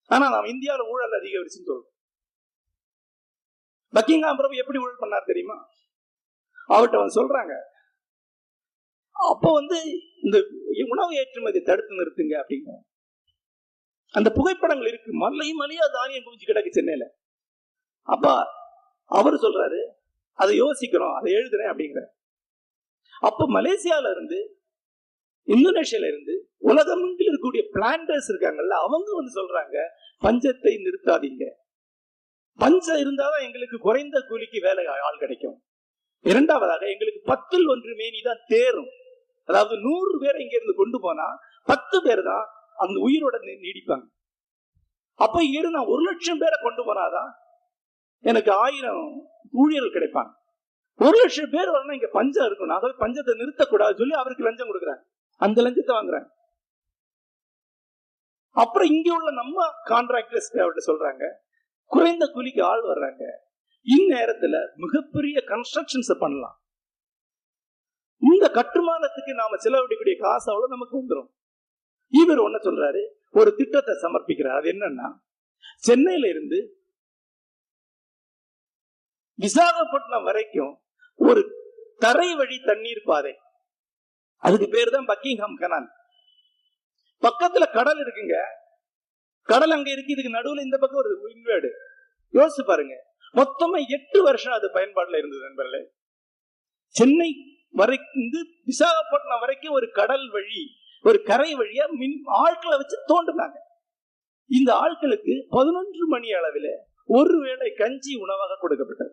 [0.07, 1.91] ஆனா நாம் இந்தியாவில் ஊழல் அதிகரிச்சுன்னு சொல்றோம்.
[3.95, 5.69] பக்கிங்காம் பிரபு எப்படி ஊழல் பண்ணார் தெரியுமா?
[6.69, 7.55] அவர்கிட்ட வந்து சொல்றாங்க.
[9.11, 9.79] அப்போ வந்து
[10.23, 10.39] இந்த
[10.89, 12.71] உணவு ஏற்றுமதி தடுத்து நிறுத்துங்க அப்படிங்க.
[14.11, 15.13] அந்த புகைப்படங்கள் இருக்கு.
[15.13, 17.15] மல்லையும் மலையா தானியம் குவிச்சு கிடக்கு சென்னையில.
[18.03, 18.47] அப்பா
[19.05, 19.81] அவர் சொல்றாரு
[20.33, 22.03] அதை யோசிக்கிறோம் அதை எழுதுறேன் அப்படிங்கிற
[23.23, 24.39] அப்போ மலேசியால இருந்து
[25.49, 26.35] இந்தோனேஷியால இருந்து
[26.71, 29.77] உலகமெங்கில் இருக்கக்கூடிய பிளான்டர்ஸ் இருக்காங்கல்ல அவங்க வந்து சொல்றாங்க
[30.23, 31.45] பஞ்சத்தை நிறுத்தாதீங்க.
[32.59, 35.57] பஞ்சம் இருந்தாதான் எங்களுக்கு குறைந்த கூலிக்கு வேலை ஆள் கிடைக்கும்.
[36.25, 38.91] இரண்டாவதாக எங்களுக்கு பத்தில் ஒன்று மேனி தான் தேரும்.
[39.49, 41.27] அதாவது நூறு பேரை இங்க இருந்து கொண்டு போனா
[41.69, 42.45] பத்து பேர் தான்
[42.85, 44.07] அந்த உயிரோட நீடிப்பாங்க.
[45.15, 47.31] அப்ப இங்க நான் ஒரு லட்சம் பேரை கொண்டு போனாதான்
[48.25, 49.05] எனக்கு ஆயிரம்
[49.63, 50.33] ஊழியர்கள் கிடைப்பாங்க.
[51.01, 52.77] ஒரு லட்சம் பேர் வரணும் இங்க பஞ்சம் இருக்கணும்.
[52.79, 55.03] அதாவது பஞ்சத்தை நிறுத்தக்கூடாது சொல்லி அவருக்கு லஞ்சம் கொடுக்குறாங்க.
[55.37, 56.29] அந்த லஞ்சத்தை வாங்குறாங்க.
[58.51, 61.25] அப்புறம் இங்க உள்ள நம்ம கான்ட்ராக்டர்ஸ் அவர்கிட்ட சொல்றாங்க
[61.87, 63.23] குறைந்த கூலிக்கு ஆள் வர்றாங்க.
[63.87, 66.57] இந்நேரத்துல மிகப்பெரிய கன்ஸ்ட்ரக்ஷன்ஸ் பண்ணலாம்.
[68.19, 71.31] இந்த கட்டுமானத்துக்கு நாம செலவிடக்கூடிய காசு அவ்வளவு நமக்கு வந்துடும்
[72.09, 74.59] இவர் ஒன்ன சொல்றாரு ஒரு திட்டத்தை சமர்ப்பிக்கிறார்.
[74.61, 75.09] அது என்னன்னா
[75.79, 76.59] சென்னையில இருந்து
[79.39, 80.82] விசாகப்பட்டினம் வரைக்கும்
[81.29, 81.43] ஒரு
[81.99, 83.35] தரை வழி தண்ணீர் பாதை.
[84.43, 85.89] அதுக்கு பேர் தான் பக்கிங்ஹாம் கனால்
[87.23, 88.37] பக்கத்துல கடல் இருக்குங்க.
[89.49, 91.71] கடல் அங்க இருக்கு இதுக்கு நடுவுல இந்த பக்கம் ஒரு விண்வேடு.
[92.39, 92.95] யோசிச்சு பாருங்க.
[93.39, 95.83] மொத்தமா எட்டு வருஷம் அது பயன்பாடுல இருந்தது நண்பர்களே.
[96.99, 97.31] சென்னை
[97.81, 100.63] வரைக்கும் விசாகப்பட்டினம் வரைக்கும் ஒரு கடல் வழி
[101.03, 103.57] ஒரு கரை வழியா மின் ஆட்களை வச்சு தோண்டுனாங்க.
[104.51, 106.73] இந்த ஆட்களுக்கு பதினொன்று மணி அளவில்
[107.07, 109.13] ஒருவேளை கஞ்சி உணவாக கொடுக்கப்பட்டது.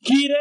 [0.00, 0.40] கீரை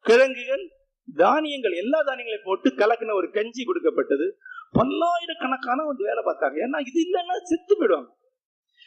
[0.00, 0.70] கிழங்குகள்
[1.14, 4.38] தானியங்கள் எல்லா தானியங்களையும் போட்டு கலக்கின ஒரு கஞ்சி கொடுக்கப்பட்டது.
[4.72, 6.56] பல்லாயிரக்கணக்கான வந்து வேலை பார்த்தாங்க.
[6.64, 8.10] ஏன்னா இது இல்லைன்னா செத்து போயிடுவாங்க.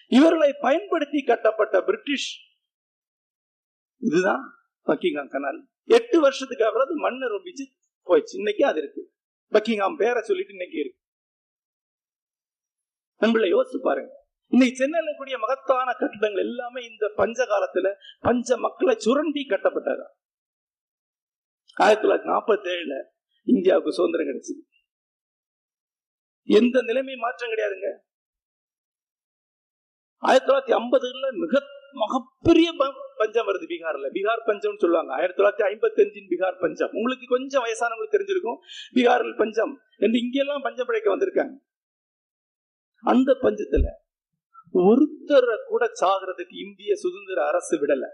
[0.07, 2.39] இவர்களை பயன்படுத்தி கட்டப்பட்ட பிரிட்டிஷ்
[3.97, 4.53] இதுதான்
[4.85, 5.59] பக்கிங்காம் கனால்.
[5.83, 7.65] எட்டு வருஷத்துக்கு அப்புறம் அது மண்ணை ரொம்பிச்சு
[8.07, 9.13] போயிடுச்சு இன்னைக்கு அது இருக்கு.
[9.51, 10.99] பக்கிங்காம் பேரை சொல்லிட்டு இன்னைக்கு இருக்கு.
[13.17, 14.24] நண்பர்களை யோசிச்சு பாருங்க.
[14.47, 20.05] இன்னைக்கு சென்னையில் கூடிய மகத்தான கட்டிடங்கள் எல்லாமே இந்த பஞ்ச காலத்துல பஞ்ச மக்களை சுரண்டி கட்டப்பட்டதா?
[21.75, 23.03] ஆயிரத்தி தொள்ளாயிரத்தி நாற்பத்தி ஏழுல
[23.43, 24.73] இந்தியாவுக்கு சுதந்திரம் கிடைச்சது.
[26.43, 27.97] எந்த நிலைமை மாற்றம் கிடையாதுங்க.
[30.17, 34.09] ஆயிரத்தி தொள்ளாயிரத்தி ஐம்பதுல மிக மிகப்பெரிய ப- பஞ்சம் வருது பீகார்ல.
[34.13, 35.13] பீகார் பஞ்சம்னு சொல்லுவாங்க.
[35.13, 36.89] ஆயிரத்தி தொள்ளாயிரத்தி ஐம்பத்தி அஞ்சின் பீகார் பஞ்சம்.
[36.91, 38.57] உங்களுக்கு கொஞ்சம் வயசானவங்களுக்கு தெரிஞ்சிருக்கும்.
[38.93, 39.79] பீகாரில் பஞ்சம்.
[39.97, 41.57] என்று இங்கெல்லாம் பஞ்சம் பிழைக்க வந்திருக்காங்க.
[43.01, 44.03] அந்த பஞ்சத்துல
[44.77, 48.05] ஒருத்தரை கூட சாகிறதுக்கு இந்திய சுதந்திர அரசு விடல.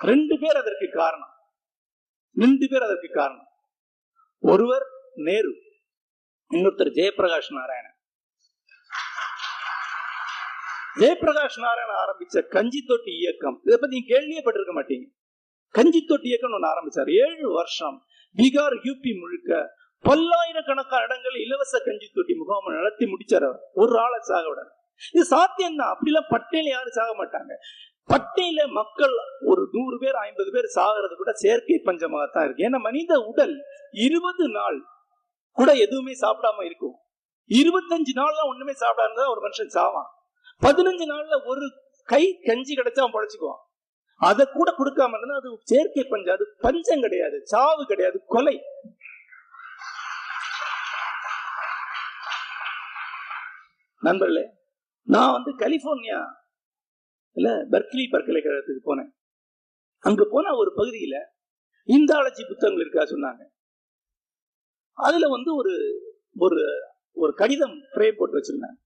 [0.00, 1.34] ரெண்டு பேர் அதற்கு காரணம்.
[2.34, 3.48] ரெண்டு பேர் அதற்கு காரணம்.
[4.38, 5.52] ஒருவர் நேரு
[6.50, 7.96] இன்னொருத்தர் ஜெயபிரகாஷ் நாராயணன்.
[10.96, 15.06] ஜெயபிரகாஷ் நாராயணன் ஆரம்பிச்ச கஞ்சி தொட்டி இயக்கம் இதை பத்தி நீங்க கேள்வியே பட்டிருக்க மாட்டீங்க.
[15.70, 17.10] கஞ்சி தொட்டி இயக்கம் ஒண்ணு ஆரம்பிச்சார்.
[17.10, 18.04] ஏழு வருஷம்
[18.36, 23.60] பீகார் யூபி முழுக்க பல்லாயிரக்கணக்கான இடங்கள் இலவச கஞ்சி தொட்டி முகாம் நடத்தி முடிச்சார் அவர்.
[23.72, 24.60] ஒரு ஆளை சாக விட
[25.12, 27.52] இது சாத்தியம் தான் அப்படிலாம் பட்டியல யாரும் சாக மாட்டாங்க.
[28.12, 29.12] பட்டையில மக்கள்
[29.46, 32.64] ஒரு நூறு பேர் ஐம்பது பேர் சாகிறது கூட செயற்கை பஞ்சமாகத்தான் இருக்கு.
[32.64, 34.84] ஏன்னா மனித உடல் இருபது நாள்
[35.52, 36.96] கூட எதுவுமே சாப்பிடாம இருக்கும்.
[37.48, 40.10] இருபத்தஞ்சு நாள்லாம் ஒண்ணுமே சாப்பிடாம ஒரு மனுஷன் சாவான்.
[40.62, 41.60] பதினஞ்சு நாள்ல ஒரு
[42.04, 43.62] கை கஞ்சி கிடைச்சா அவன் பழச்சுக்குவான்.
[44.16, 46.34] அதை கூட கொடுக்காம இருந்தா அது செயற்கை பஞ்சம்.
[46.34, 47.40] அது பஞ்சம் கிடையாது.
[47.44, 48.22] சாவு கிடையாது.
[48.26, 48.60] கொலை.
[54.00, 54.50] நண்பர்களே
[55.02, 56.32] நான் வந்து கலிபோர்னியா
[57.30, 59.12] இல்ல பெர்க்லி பல்கலைக்கழகத்துக்கு போனேன்.
[59.98, 61.16] அங்க போன ஒரு பகுதியில
[61.86, 63.42] இந்தாலஜி புத்தகங்கள் இருக்கா சொன்னாங்க.
[64.92, 65.74] அதுல வந்து ஒரு
[66.34, 66.64] ஒரு
[67.12, 68.76] ஒரு கடிதம் ப்ரே போட்டு வச்சிருந்தாங்க.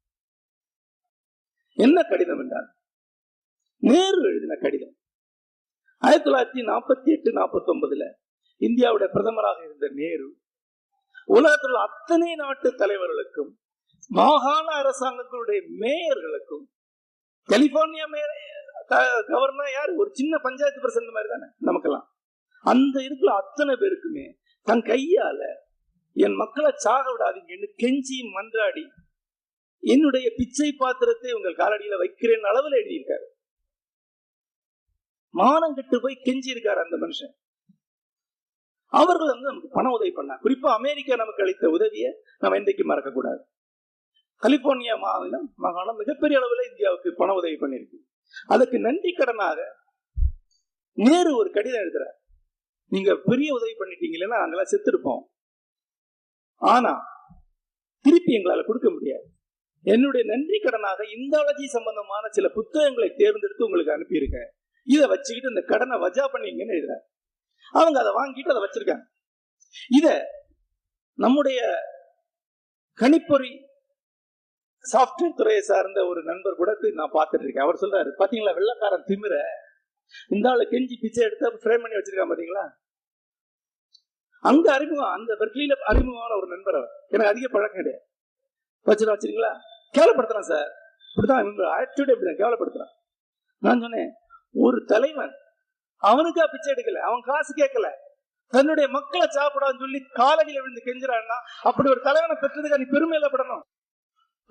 [1.73, 2.69] என்ன கடிதம் என்றால்
[3.77, 4.97] நேரு எழுதின கடிதம்.
[5.97, 8.13] ஆயிரத்தி தொள்ளாயிரத்தி நாற்பத்தி எட்டு நாற்பத்தி ஒன்பதுல
[8.61, 10.37] இந்தியாவுடைய பிரதமராக இருந்த நேரு
[11.25, 13.61] உலகத்தில் உள்ள அத்தனை நாட்டு தலைவர்களுக்கும்
[14.17, 16.67] மாகாண அரசாங்கங்களுடைய மேயர்களுக்கும்
[17.49, 18.37] கலிபோர்னியா மேயர்
[19.31, 19.91] கவர்னர் யார்?
[20.03, 22.07] ஒரு சின்ன பஞ்சாயத்து பிரசிடண்ட் மாதிரி தானே நமக்கெல்லாம்.
[22.65, 24.27] அந்த இருக்கிற அத்தனை பேருக்குமே
[24.67, 25.41] தன் கையால
[26.17, 28.85] என் மக்களை சாக விடாதீங்கன்னு கெஞ்சி மன்றாடி.
[29.83, 33.27] என்னுடைய பிச்சை பாத்திரத்தை உங்கள் காலடியில வைக்கிறேன் அளவில் எழுதியிருக்காரு.
[35.35, 37.35] மானம் கெட்டு போய் கெஞ்சி இருக்காரு அந்த மனுஷன்.
[38.93, 40.43] அவர்கள் வந்து நமக்கு பண உதவி பண்ணாங்க.
[40.47, 42.11] குறிப்பா அமெரிக்கா நமக்கு அளித்த உதவியை
[42.43, 43.43] நம்ம இன்றைக்கு மறக்க கூடாது
[44.43, 47.99] கலிபோர்னியா மாநிலம் மாகாணம் மிகப்பெரிய அளவில் இந்தியாவுக்கு பண உதவி பண்ணியிருக்கு.
[48.47, 49.57] அதுக்கு நன்றி கடனாக
[50.93, 52.17] நேரு ஒரு கடிதம் எழுதுறார்.
[52.87, 55.23] நீங்க பெரிய உதவி பண்ணிட்டீங்கன்னா நாங்களாம் செத்துருப்போம்.
[56.55, 57.01] ஆனா
[58.01, 59.27] திருப்பி எங்களால கொடுக்க முடியாது.
[59.83, 64.49] என்னுடைய நன்றி கடனாக இந்தாலஜி சம்பந்தமான சில புத்தகங்களை தேர்ந்தெடுத்து உங்களுக்கு அனுப்பியிருக்கேன்.
[64.85, 67.05] இதை வச்சுக்கிட்டு இந்த கடனை வஜா பண்ணீங்கன்னு எழுதுறாரு.
[67.73, 69.05] அவங்க அதை வாங்கிட்டு அதை வச்சிருக்காங்க.
[69.89, 70.27] இத
[71.15, 71.75] நம்முடைய
[72.95, 73.68] கணிப்பொறி
[74.93, 77.65] சாஃப்ட்வேர் துறையை சார்ந்த ஒரு நண்பர் கூட நான் பார்த்துட்டு இருக்கேன்.
[77.65, 79.41] அவர் சொல்றாரு பாத்தீங்களா வெள்ளக்காரன் திமிர?
[80.29, 82.65] இந்த ஆளு கெஞ்சி பிச்சை எடுத்து ஃப்ரேம் பண்ணி வச்சிருக்கான் பாத்தீங்களா?
[84.41, 86.89] அங்க அறிமுகம் அந்த பெர்க்லியில அறிமுகமான ஒரு நண்பர் அவர்.
[87.09, 88.05] எனக்கு அதிக பழக்கம் கிடையாது.
[88.87, 89.53] வச்சுருவா வச்சிருக்கீங்களா
[89.99, 90.71] கேவலப்படுத்துறான் சார்.
[91.15, 91.49] இப்படிதான்
[91.79, 92.93] ஆட்டிடியூட் இப்படிதான் கேவலப்படுத்துறான்.
[93.59, 94.13] நான் சொன்னேன்
[94.53, 95.35] ஒரு தலைவன்
[96.03, 97.89] அவனுக்கா பிச்சை எடுக்கல அவன் காசு கேட்கல.
[98.47, 103.61] தன்னுடைய மக்களை சாப்பிடான்னு சொல்லி காலடியில் விழுந்து கெஞ்சுறான்னா அப்படி ஒரு தலைவனை பெற்றதுக்கு நீ பெருமையில படணும்.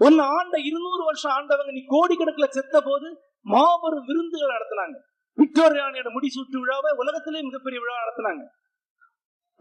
[0.05, 3.07] ஒன்னு ஆண்ட இருநூறு வருஷம் ஆண்டவங்க நீ கோடிக்கணக்கில் செத்த போது
[3.53, 4.97] மாபெரும் விருந்துகள் நடத்தினாங்க.
[5.37, 8.43] விக்டோரியானியோட முடிசூட்டு விழாவை உலகத்திலே மிகப்பெரிய விழா நடத்தினாங்க.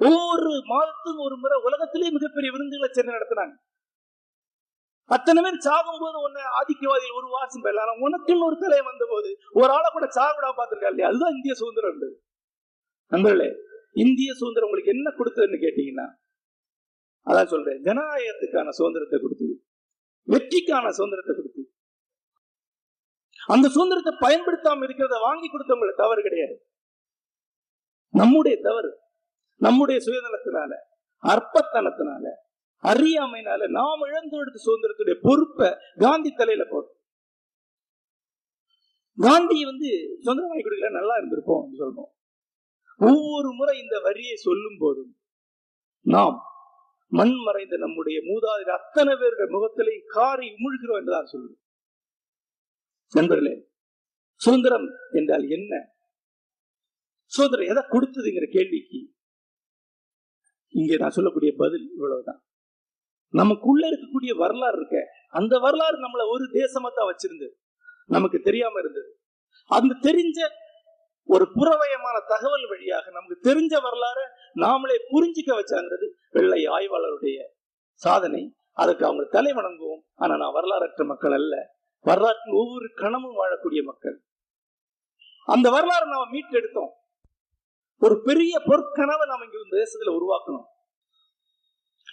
[0.00, 3.54] ஒவ்வொரு மாதத்துக்கும் ஒரு முறை உலகத்திலே மிகப்பெரிய விருந்துகளை சேர்ந்து நடத்தினாங்க.
[5.10, 9.28] அத்தனை பேர் சாகும் போது ஒன்னு ஆதிக்கவாதிகள் ஒரு வாசம் பெறலாம் உனக்குன்னு ஒரு தலை வந்த போது
[9.60, 11.10] ஒரு ஆளை கூட சாகுடா பார்த்துருக்கா இல்லையா?
[11.10, 12.00] அதுதான் இந்திய சுதந்திரம்
[13.12, 13.48] நண்பர்களே
[14.04, 16.06] இந்திய சுதந்திரம் உங்களுக்கு என்ன கொடுத்ததுன்னு கேட்டீங்கன்னா
[17.26, 19.54] அதான் சொல்றேன் ஜனநாயகத்துக்கான சுதந்திரத்தை கொடுத்தது.
[20.28, 21.62] வெற்றிக்கான சுதந்திரத்தை கொடுத்து.
[23.48, 26.56] அந்த சுதந்திரத்தை பயன்படுத்தாம இருக்கிறத வாங்கி கொடுத்தவங்கள தவறு கிடையாது.
[28.14, 28.90] நம்முடைய தவறு
[29.60, 30.72] நம்முடைய சுயநலத்தினால
[31.22, 32.24] அற்பத்தனத்தினால
[32.84, 35.68] அறியாமைனால நாம் இழந்து எடுத்த சுதந்திரத்துடைய பொறுப்பை
[35.98, 36.94] காந்தி தலையில போடும்
[39.18, 42.10] காந்தி வந்து சுதந்திரம் வாங்கி கொடுக்கல நல்லா இருந்திருப்போம் சொல்லணும்
[43.00, 45.12] ஒவ்வொரு முறை இந்த வரியை சொல்லும் போதும்
[46.06, 46.36] நாம்
[47.12, 51.62] மண் மறைந்த நம்முடைய மூதாதையர் அத்தனை பேருடைய முகத்திலே காரி உமிழ்கிறோம் என்றுதான் சொல்லுவோம்
[53.12, 53.54] நண்பர்களே
[54.40, 55.72] சுதந்திரம் என்றால் என்ன?
[57.32, 58.98] சுதந்திரம் எதை கொடுத்ததுங்கிற கேள்விக்கு
[60.74, 62.40] இங்கே நான் சொல்லக்கூடிய பதில் இவ்வளவுதான்.
[63.34, 64.96] நமக்குள்ள இருக்கக்கூடிய வரலாறு இருக்க
[65.28, 67.54] அந்த வரலாறு நம்மளை ஒரு தேசமா தான் வச்சிருந்தது.
[68.06, 69.10] நமக்கு தெரியாம இருந்தது.
[69.70, 70.38] அந்த தெரிஞ்ச
[71.28, 74.22] ஒரு புறவயமான தகவல் வழியாக நமக்கு தெரிஞ்ச வரலாறு
[74.54, 77.44] நாமளே புரிஞ்சிக்க வச்சாங்கிறது வெள்ளை ஆய்வாளருடைய
[77.92, 78.54] சாதனை.
[78.72, 80.02] அதுக்கு அவங்க தலை வணங்குவோம்.
[80.14, 81.74] ஆனா நான் வரலாறற்ற மக்கள் அல்ல.
[82.00, 84.22] வரலாற்றில் ஒவ்வொரு கணமும் வாழக்கூடிய மக்கள்.
[85.46, 86.90] அந்த வரலாறு நாம மீட்டெடுத்தோம்.
[87.98, 90.64] ஒரு பெரிய பொற்கனவை நாம இங்க இந்த தேசத்துல உருவாக்கணும்.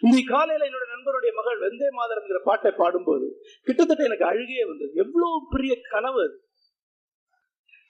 [0.01, 4.91] இன்னைக்கு காலையில என்னோட நண்பருடைய மகள் வெந்தே மாதரம்ங்கிற பாட்டை பாடும்போது கிட்டத்தட்ட எனக்கு அழுகையே வந்தது.
[4.93, 6.47] எவ்வளவு பெரிய கனவு அது.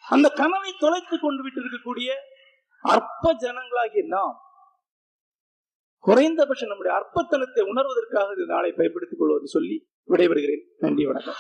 [0.10, 2.10] அந்த கனவை தொலைத்து கொண்டு விட்டு இருக்கக்கூடிய
[2.82, 4.36] அற்ப ஜனங்களாகிய நாம்
[6.00, 10.64] குறைந்தபட்சம் நம்முடைய அற்பத்தனத்தை உணர்வதற்காக இந்த நாளை பயன்படுத்திக் கொள்வது சொல்லி விடைபெறுகிறேன்.
[10.78, 11.36] நன்றி வணக்கம்.